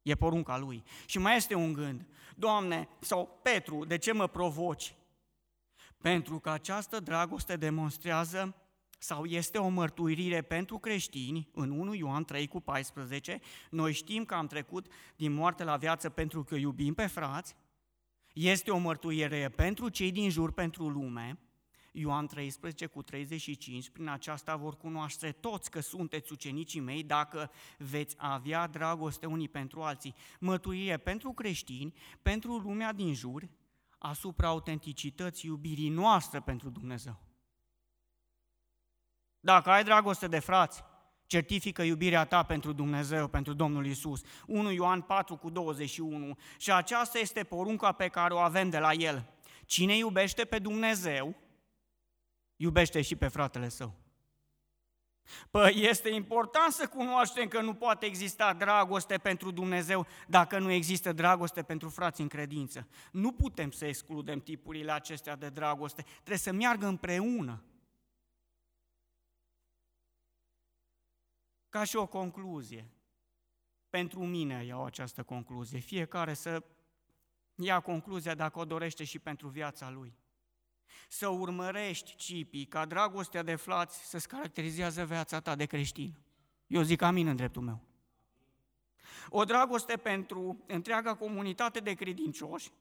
E 0.02 0.14
porunca 0.14 0.58
lui. 0.58 0.82
Și 1.06 1.18
mai 1.18 1.36
este 1.36 1.54
un 1.54 1.72
gând. 1.72 2.06
Doamne, 2.36 2.88
sau 3.00 3.40
Petru, 3.42 3.84
de 3.84 3.98
ce 3.98 4.12
mă 4.12 4.26
provoci? 4.26 4.94
Pentru 6.00 6.38
că 6.38 6.50
această 6.50 7.00
dragoste 7.00 7.56
demonstrează 7.56 8.56
sau 8.98 9.24
este 9.24 9.58
o 9.58 9.68
mărturire 9.68 10.42
pentru 10.42 10.78
creștini, 10.78 11.48
în 11.54 11.70
1 11.70 11.94
Ioan 11.94 12.24
3 12.24 12.46
cu 12.46 12.60
14, 12.60 13.40
noi 13.70 13.92
știm 13.92 14.24
că 14.24 14.34
am 14.34 14.46
trecut 14.46 14.86
din 15.16 15.32
moarte 15.32 15.64
la 15.64 15.76
viață 15.76 16.10
pentru 16.10 16.44
că 16.44 16.54
iubim 16.54 16.94
pe 16.94 17.06
frați, 17.06 17.54
este 18.32 18.70
o 18.70 18.78
mărturie 18.78 19.48
pentru 19.48 19.88
cei 19.88 20.10
din 20.12 20.30
jur, 20.30 20.52
pentru 20.52 20.88
lume, 20.88 21.38
Ioan 21.92 22.26
13 22.26 22.86
cu 22.86 23.02
35, 23.02 23.90
prin 23.90 24.08
aceasta 24.08 24.56
vor 24.56 24.76
cunoaște 24.76 25.32
toți 25.32 25.70
că 25.70 25.80
sunteți 25.80 26.32
ucenicii 26.32 26.80
mei 26.80 27.02
dacă 27.02 27.50
veți 27.78 28.14
avea 28.18 28.66
dragoste 28.66 29.26
unii 29.26 29.48
pentru 29.48 29.82
alții. 29.82 30.14
Mărturie 30.40 30.96
pentru 30.96 31.32
creștini, 31.32 31.94
pentru 32.22 32.56
lumea 32.56 32.92
din 32.92 33.14
jur, 33.14 33.48
asupra 33.98 34.48
autenticității 34.48 35.48
iubirii 35.50 35.88
noastre 35.88 36.40
pentru 36.40 36.70
Dumnezeu. 36.70 37.20
Dacă 39.40 39.70
ai 39.70 39.84
dragoste 39.84 40.26
de 40.26 40.38
frați, 40.38 40.82
certifică 41.32 41.82
iubirea 41.82 42.24
ta 42.24 42.42
pentru 42.42 42.72
Dumnezeu, 42.72 43.28
pentru 43.28 43.52
Domnul 43.52 43.86
Isus. 43.86 44.20
1 44.46 44.70
Ioan 44.70 45.00
4 45.00 45.36
cu 45.36 45.50
21. 45.50 46.38
Și 46.56 46.72
aceasta 46.72 47.18
este 47.18 47.44
porunca 47.44 47.92
pe 47.92 48.08
care 48.08 48.34
o 48.34 48.38
avem 48.38 48.70
de 48.70 48.78
la 48.78 48.92
El. 48.92 49.24
Cine 49.66 49.96
iubește 49.96 50.44
pe 50.44 50.58
Dumnezeu, 50.58 51.34
iubește 52.56 53.02
și 53.02 53.16
pe 53.16 53.28
fratele 53.28 53.68
său. 53.68 53.94
Păi 55.50 55.86
este 55.90 56.10
important 56.10 56.72
să 56.72 56.86
cunoaștem 56.86 57.48
că 57.48 57.60
nu 57.60 57.74
poate 57.74 58.06
exista 58.06 58.52
dragoste 58.52 59.18
pentru 59.18 59.50
Dumnezeu 59.50 60.06
dacă 60.26 60.58
nu 60.58 60.70
există 60.70 61.12
dragoste 61.12 61.62
pentru 61.62 61.88
frați 61.88 62.20
în 62.20 62.28
credință. 62.28 62.88
Nu 63.12 63.32
putem 63.32 63.70
să 63.70 63.86
excludem 63.86 64.40
tipurile 64.40 64.92
acestea 64.92 65.36
de 65.36 65.48
dragoste, 65.48 66.04
trebuie 66.14 66.38
să 66.38 66.52
meargă 66.52 66.86
împreună. 66.86 67.62
Ca 71.72 71.84
și 71.84 71.96
o 71.96 72.06
concluzie. 72.06 72.90
Pentru 73.90 74.24
mine 74.24 74.64
iau 74.64 74.84
această 74.84 75.22
concluzie. 75.22 75.78
Fiecare 75.78 76.34
să 76.34 76.62
ia 77.54 77.80
concluzia 77.80 78.34
dacă 78.34 78.58
o 78.58 78.64
dorește 78.64 79.04
și 79.04 79.18
pentru 79.18 79.48
viața 79.48 79.90
lui. 79.90 80.14
Să 81.08 81.28
urmărești, 81.28 82.14
Cipi, 82.14 82.66
ca 82.66 82.84
dragostea 82.84 83.42
de 83.42 83.54
flați 83.54 84.08
să-ți 84.08 84.28
caracterizează 84.28 85.04
viața 85.04 85.40
ta 85.40 85.54
de 85.54 85.66
creștin. 85.66 86.18
Eu 86.66 86.82
zic 86.82 87.02
amin 87.02 87.26
în 87.26 87.36
dreptul 87.36 87.62
meu. 87.62 87.80
o 89.28 89.44
dragoste 89.44 89.96
pentru 89.96 90.64
întreaga 90.66 91.14
comunitate 91.14 91.80
de 91.80 91.94
credincioși. 91.94 92.72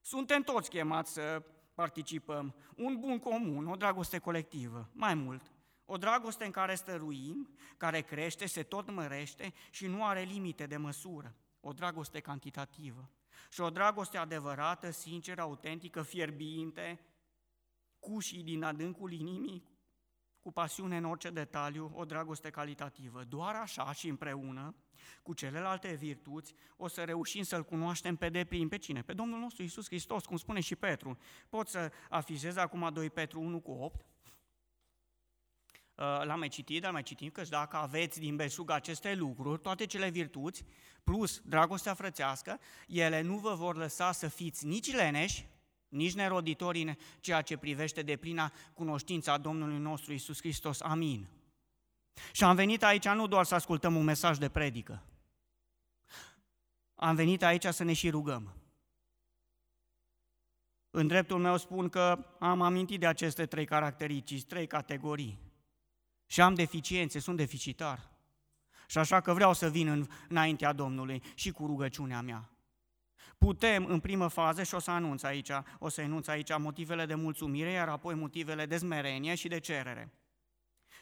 Suntem 0.00 0.42
toți 0.42 0.70
chemați 0.70 1.12
să 1.12 1.42
participăm. 1.74 2.54
Un 2.76 3.00
bun 3.00 3.18
comun, 3.18 3.66
o 3.66 3.76
dragoste 3.76 4.18
colectivă, 4.18 4.90
mai 4.92 5.14
mult. 5.14 5.52
O 5.90 5.96
dragoste 5.96 6.44
în 6.44 6.50
care 6.50 6.74
stăruim, 6.74 7.48
care 7.76 8.00
crește, 8.00 8.46
se 8.46 8.62
tot 8.62 8.90
mărește 8.90 9.52
și 9.70 9.86
nu 9.86 10.04
are 10.04 10.22
limite 10.22 10.66
de 10.66 10.76
măsură. 10.76 11.34
O 11.60 11.72
dragoste 11.72 12.20
cantitativă. 12.20 13.10
Și 13.50 13.60
o 13.60 13.70
dragoste 13.70 14.18
adevărată, 14.18 14.90
sinceră, 14.90 15.40
autentică, 15.40 16.02
fierbinte, 16.02 17.00
cu 17.98 18.18
și 18.18 18.42
din 18.42 18.62
adâncul 18.62 19.12
inimii, 19.12 19.68
cu 20.40 20.52
pasiune 20.52 20.96
în 20.96 21.04
orice 21.04 21.30
detaliu, 21.30 21.92
o 21.94 22.04
dragoste 22.04 22.50
calitativă. 22.50 23.24
Doar 23.24 23.54
așa 23.54 23.92
și 23.92 24.08
împreună 24.08 24.74
cu 25.22 25.34
celelalte 25.34 25.94
virtuți 25.94 26.54
o 26.76 26.88
să 26.88 27.04
reușim 27.04 27.42
să-L 27.42 27.64
cunoaștem 27.64 28.16
pe 28.16 28.28
deplin. 28.28 28.68
Pe 28.68 28.78
cine? 28.78 29.02
Pe 29.02 29.12
Domnul 29.12 29.38
nostru 29.38 29.62
Isus 29.62 29.86
Hristos, 29.86 30.26
cum 30.26 30.36
spune 30.36 30.60
și 30.60 30.76
Petru. 30.76 31.18
Pot 31.48 31.68
să 31.68 31.92
afizez 32.08 32.56
acum 32.56 32.90
2 32.92 33.10
Petru 33.10 33.40
1 33.40 33.60
cu 33.60 33.70
8, 33.70 34.00
Uh, 34.00 34.17
l-am 35.98 36.38
mai 36.38 36.48
citit, 36.48 36.82
dar 36.82 36.92
mai 36.92 37.02
citim 37.02 37.30
că 37.30 37.42
dacă 37.42 37.76
aveți 37.76 38.20
din 38.20 38.36
beșug 38.36 38.70
aceste 38.70 39.14
lucruri, 39.14 39.60
toate 39.60 39.86
cele 39.86 40.08
virtuți, 40.08 40.64
plus 41.04 41.40
dragostea 41.44 41.94
frățească, 41.94 42.60
ele 42.86 43.20
nu 43.20 43.38
vă 43.38 43.54
vor 43.54 43.76
lăsa 43.76 44.12
să 44.12 44.28
fiți 44.28 44.66
nici 44.66 44.92
leneși, 44.92 45.48
nici 45.88 46.14
neroditori 46.14 46.82
în 46.82 46.94
ceea 47.20 47.42
ce 47.42 47.56
privește 47.56 48.02
de 48.02 48.16
plina 48.16 48.52
cunoștința 48.72 49.38
Domnului 49.38 49.78
nostru 49.78 50.12
Isus 50.12 50.38
Hristos. 50.38 50.80
Amin. 50.80 51.28
Și 52.32 52.44
am 52.44 52.56
venit 52.56 52.82
aici 52.82 53.08
nu 53.08 53.26
doar 53.26 53.44
să 53.44 53.54
ascultăm 53.54 53.96
un 53.96 54.04
mesaj 54.04 54.38
de 54.38 54.48
predică, 54.48 55.02
am 56.94 57.14
venit 57.14 57.42
aici 57.42 57.64
să 57.64 57.84
ne 57.84 57.92
și 57.92 58.10
rugăm. 58.10 58.52
În 60.90 61.06
dreptul 61.06 61.38
meu 61.38 61.56
spun 61.56 61.88
că 61.88 62.26
am 62.38 62.62
amintit 62.62 63.00
de 63.00 63.06
aceste 63.06 63.46
trei 63.46 63.64
caracteristici, 63.64 64.44
trei 64.44 64.66
categorii 64.66 65.47
și 66.30 66.40
am 66.40 66.54
deficiențe, 66.54 67.18
sunt 67.18 67.36
deficitar. 67.36 68.10
Și 68.86 68.98
așa 68.98 69.20
că 69.20 69.32
vreau 69.32 69.52
să 69.52 69.70
vin 69.70 69.88
în, 69.88 70.06
înaintea 70.28 70.72
Domnului 70.72 71.22
și 71.34 71.50
cu 71.50 71.66
rugăciunea 71.66 72.20
mea. 72.20 72.50
Putem, 73.38 73.84
în 73.84 74.00
primă 74.00 74.28
fază, 74.28 74.62
și 74.62 74.74
o 74.74 74.78
să 74.78 74.90
anunț 74.90 75.22
aici, 75.22 75.50
o 75.78 75.88
să 75.88 76.00
enunț 76.00 76.26
aici 76.26 76.58
motivele 76.58 77.06
de 77.06 77.14
mulțumire, 77.14 77.70
iar 77.70 77.88
apoi 77.88 78.14
motivele 78.14 78.66
de 78.66 78.76
smerenie 78.76 79.34
și 79.34 79.48
de 79.48 79.58
cerere. 79.60 80.12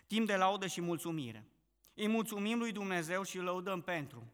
Timp 0.07 0.27
de 0.27 0.37
laudă 0.37 0.67
și 0.67 0.81
mulțumire. 0.81 1.49
Îi 1.95 2.09
mulțumim 2.09 2.59
lui 2.59 2.73
Dumnezeu 2.73 3.23
și 3.23 3.37
îl 3.37 3.45
lăudăm 3.45 3.81
pentru. 3.81 4.33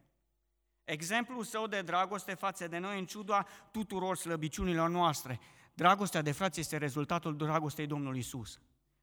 Exemplul 0.85 1.45
său 1.45 1.67
de 1.67 1.83
dragoste 1.83 2.35
față 2.35 2.69
de 2.69 2.79
noi 2.79 2.99
în 2.99 3.07
ciuda 3.07 3.47
tuturor 3.71 4.17
slăbiciunilor 4.17 4.89
noastre. 4.89 5.41
Dragostea 5.75 6.23
de 6.23 6.33
frați 6.33 6.61
este 6.61 6.77
rezultatul 6.77 7.37
dragostei 7.37 7.87
Domnului 7.87 8.19
Isus. 8.19 8.61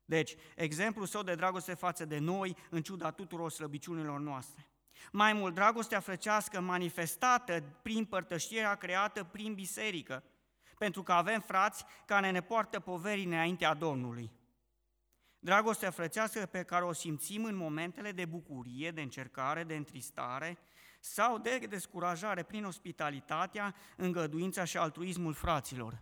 Deci, 0.09 0.35
exemplul 0.55 1.05
său 1.05 1.23
de 1.23 1.35
dragoste 1.35 1.73
față 1.73 2.05
de 2.05 2.17
noi, 2.17 2.55
în 2.69 2.81
ciuda 2.81 3.11
tuturor 3.11 3.51
slăbiciunilor 3.51 4.19
noastre. 4.19 4.69
Mai 5.11 5.33
mult, 5.33 5.53
dragostea 5.53 5.99
frăcească 5.99 6.59
manifestată 6.59 7.63
prin 7.81 8.05
părtășirea 8.05 8.75
creată 8.75 9.23
prin 9.23 9.53
biserică, 9.53 10.23
pentru 10.77 11.03
că 11.03 11.11
avem 11.11 11.39
frați 11.39 11.85
care 12.05 12.31
ne 12.31 12.41
poartă 12.41 12.79
poverii 12.79 13.25
înaintea 13.25 13.73
Domnului. 13.73 14.31
Dragostea 15.39 15.91
frățească 15.91 16.45
pe 16.45 16.63
care 16.63 16.85
o 16.85 16.93
simțim 16.93 17.43
în 17.43 17.55
momentele 17.55 18.11
de 18.11 18.25
bucurie, 18.25 18.91
de 18.91 19.01
încercare, 19.01 19.63
de 19.63 19.75
întristare 19.75 20.57
sau 20.99 21.37
de 21.37 21.57
descurajare 21.69 22.43
prin 22.43 22.65
ospitalitatea, 22.65 23.75
îngăduința 23.97 24.63
și 24.63 24.77
altruismul 24.77 25.33
fraților. 25.33 26.01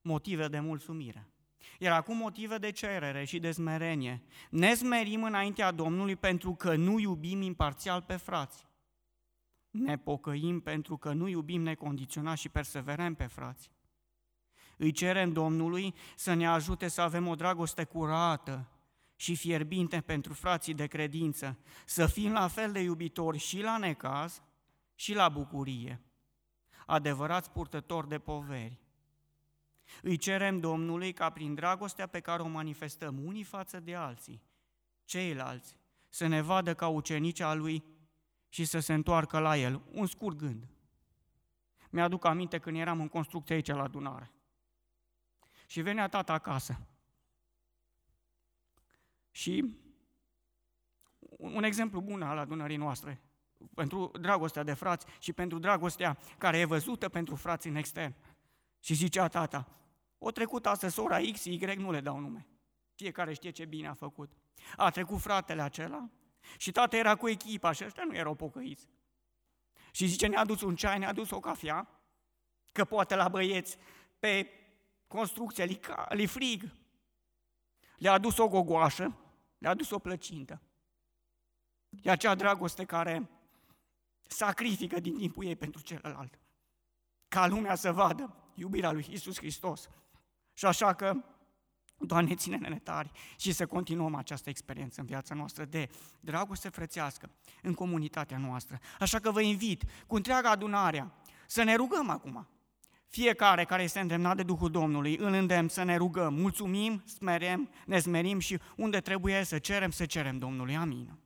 Motive 0.00 0.48
de 0.48 0.60
mulțumire. 0.60 1.26
Iar 1.78 1.92
acum 1.92 2.16
motive 2.16 2.58
de 2.58 2.70
cerere 2.70 3.24
și 3.24 3.38
de 3.38 3.50
smerenie. 3.50 4.22
Ne 4.50 4.74
smerim 4.74 5.22
înaintea 5.22 5.70
Domnului 5.70 6.16
pentru 6.16 6.54
că 6.54 6.76
nu 6.76 6.98
iubim 6.98 7.42
imparțial 7.42 8.02
pe 8.02 8.16
frați. 8.16 8.66
Ne 9.70 9.98
pocăim 9.98 10.60
pentru 10.60 10.96
că 10.96 11.12
nu 11.12 11.28
iubim 11.28 11.62
necondiționat 11.62 12.36
și 12.36 12.48
perseverăm 12.48 13.14
pe 13.14 13.26
frați. 13.26 13.70
Îi 14.76 14.92
cerem 14.92 15.32
Domnului 15.32 15.94
să 16.16 16.34
ne 16.34 16.46
ajute 16.46 16.88
să 16.88 17.00
avem 17.00 17.26
o 17.26 17.34
dragoste 17.34 17.84
curată 17.84 18.70
și 19.16 19.36
fierbinte 19.36 20.00
pentru 20.00 20.32
frații 20.32 20.74
de 20.74 20.86
credință, 20.86 21.58
să 21.86 22.06
fim 22.06 22.32
la 22.32 22.48
fel 22.48 22.72
de 22.72 22.80
iubitori 22.80 23.38
și 23.38 23.60
la 23.60 23.76
necaz 23.76 24.42
și 24.94 25.14
la 25.14 25.28
bucurie, 25.28 26.00
adevărați 26.86 27.50
purtători 27.50 28.08
de 28.08 28.18
poveri. 28.18 28.81
Îi 30.02 30.16
cerem 30.16 30.60
Domnului 30.60 31.12
ca 31.12 31.30
prin 31.30 31.54
dragostea 31.54 32.06
pe 32.06 32.20
care 32.20 32.42
o 32.42 32.48
manifestăm 32.48 33.24
unii 33.24 33.42
față 33.42 33.80
de 33.80 33.94
alții, 33.94 34.42
ceilalți, 35.04 35.76
să 36.08 36.26
ne 36.26 36.40
vadă 36.40 36.74
ca 36.74 36.88
ucenici 36.88 37.40
a 37.40 37.54
Lui 37.54 37.84
și 38.48 38.64
să 38.64 38.78
se 38.78 38.94
întoarcă 38.94 39.38
la 39.38 39.56
El. 39.56 39.82
Un 39.90 40.06
scurt 40.06 40.36
gând. 40.36 40.68
Mi-aduc 41.90 42.24
aminte 42.24 42.58
când 42.58 42.76
eram 42.76 43.00
în 43.00 43.08
construcție 43.08 43.54
aici 43.54 43.68
la 43.68 43.82
adunare. 43.82 44.32
Și 45.66 45.80
venea 45.80 46.08
tata 46.08 46.32
acasă. 46.32 46.86
Și 49.30 49.76
un 51.28 51.64
exemplu 51.64 52.00
bun 52.00 52.22
al 52.22 52.38
adunării 52.38 52.76
noastre, 52.76 53.20
pentru 53.74 54.10
dragostea 54.20 54.62
de 54.62 54.72
frați 54.72 55.06
și 55.18 55.32
pentru 55.32 55.58
dragostea 55.58 56.18
care 56.38 56.58
e 56.58 56.64
văzută 56.64 57.08
pentru 57.08 57.34
frații 57.34 57.70
în 57.70 57.76
extern. 57.76 58.14
Și 58.80 58.94
zicea 58.94 59.28
tata, 59.28 59.68
o 60.24 60.30
trecut 60.30 60.66
astăzi 60.66 60.98
ora 60.98 61.18
X, 61.32 61.44
Y, 61.44 61.58
nu 61.76 61.90
le 61.90 62.00
dau 62.00 62.18
nume. 62.18 62.46
Fiecare 62.94 63.32
știe 63.32 63.50
ce 63.50 63.64
bine 63.64 63.88
a 63.88 63.94
făcut. 63.94 64.32
A 64.76 64.90
trecut 64.90 65.20
fratele 65.20 65.62
acela 65.62 66.08
și 66.56 66.72
tata 66.72 66.96
era 66.96 67.16
cu 67.16 67.28
echipa 67.28 67.72
și 67.72 67.84
ăștia 67.84 68.04
nu 68.04 68.14
erau 68.14 68.34
pocăiți. 68.34 68.88
Și 69.90 70.06
zice, 70.06 70.26
ne-a 70.26 70.40
adus 70.40 70.60
un 70.60 70.76
ceai, 70.76 70.98
ne-a 70.98 71.08
adus 71.08 71.30
o 71.30 71.40
cafea, 71.40 71.88
că 72.72 72.84
poate 72.84 73.14
la 73.14 73.28
băieți 73.28 73.76
pe 74.18 74.50
construcție 75.06 75.64
li, 75.64 75.80
li 76.08 76.26
frig. 76.26 76.62
Le-a 77.96 78.12
adus 78.12 78.38
o 78.38 78.48
gogoașă, 78.48 79.16
le-a 79.58 79.70
adus 79.70 79.90
o 79.90 79.98
plăcintă. 79.98 80.60
E 82.02 82.10
acea 82.10 82.34
dragoste 82.34 82.84
care 82.84 83.30
sacrifică 84.26 85.00
din 85.00 85.16
timpul 85.16 85.44
ei 85.44 85.56
pentru 85.56 85.82
celălalt. 85.82 86.38
Ca 87.28 87.46
lumea 87.46 87.74
să 87.74 87.92
vadă 87.92 88.36
iubirea 88.54 88.92
lui 88.92 89.06
Isus 89.10 89.36
Hristos. 89.36 89.88
Și 90.54 90.64
așa 90.66 90.92
că, 90.92 91.14
Doamne, 91.98 92.34
ține-ne 92.34 92.78
tari 92.78 93.10
și 93.36 93.52
să 93.52 93.66
continuăm 93.66 94.14
această 94.14 94.48
experiență 94.48 95.00
în 95.00 95.06
viața 95.06 95.34
noastră 95.34 95.64
de 95.64 95.88
dragoste 96.20 96.68
frățească 96.68 97.30
în 97.62 97.74
comunitatea 97.74 98.38
noastră. 98.38 98.78
Așa 99.00 99.18
că 99.18 99.30
vă 99.30 99.40
invit 99.40 99.82
cu 100.06 100.14
întreaga 100.14 100.50
adunarea 100.50 101.12
să 101.46 101.62
ne 101.62 101.74
rugăm 101.74 102.10
acum. 102.10 102.48
Fiecare 103.08 103.64
care 103.64 103.82
este 103.82 104.00
îndemnat 104.00 104.36
de 104.36 104.42
Duhul 104.42 104.70
Domnului, 104.70 105.16
îl 105.16 105.32
îndemn 105.32 105.68
să 105.68 105.82
ne 105.82 105.96
rugăm, 105.96 106.34
mulțumim, 106.34 107.02
smerem, 107.06 107.70
ne 107.86 107.98
smerim 107.98 108.38
și 108.38 108.58
unde 108.76 109.00
trebuie 109.00 109.44
să 109.44 109.58
cerem, 109.58 109.90
să 109.90 110.06
cerem 110.06 110.38
Domnului. 110.38 110.76
Amin. 110.76 111.21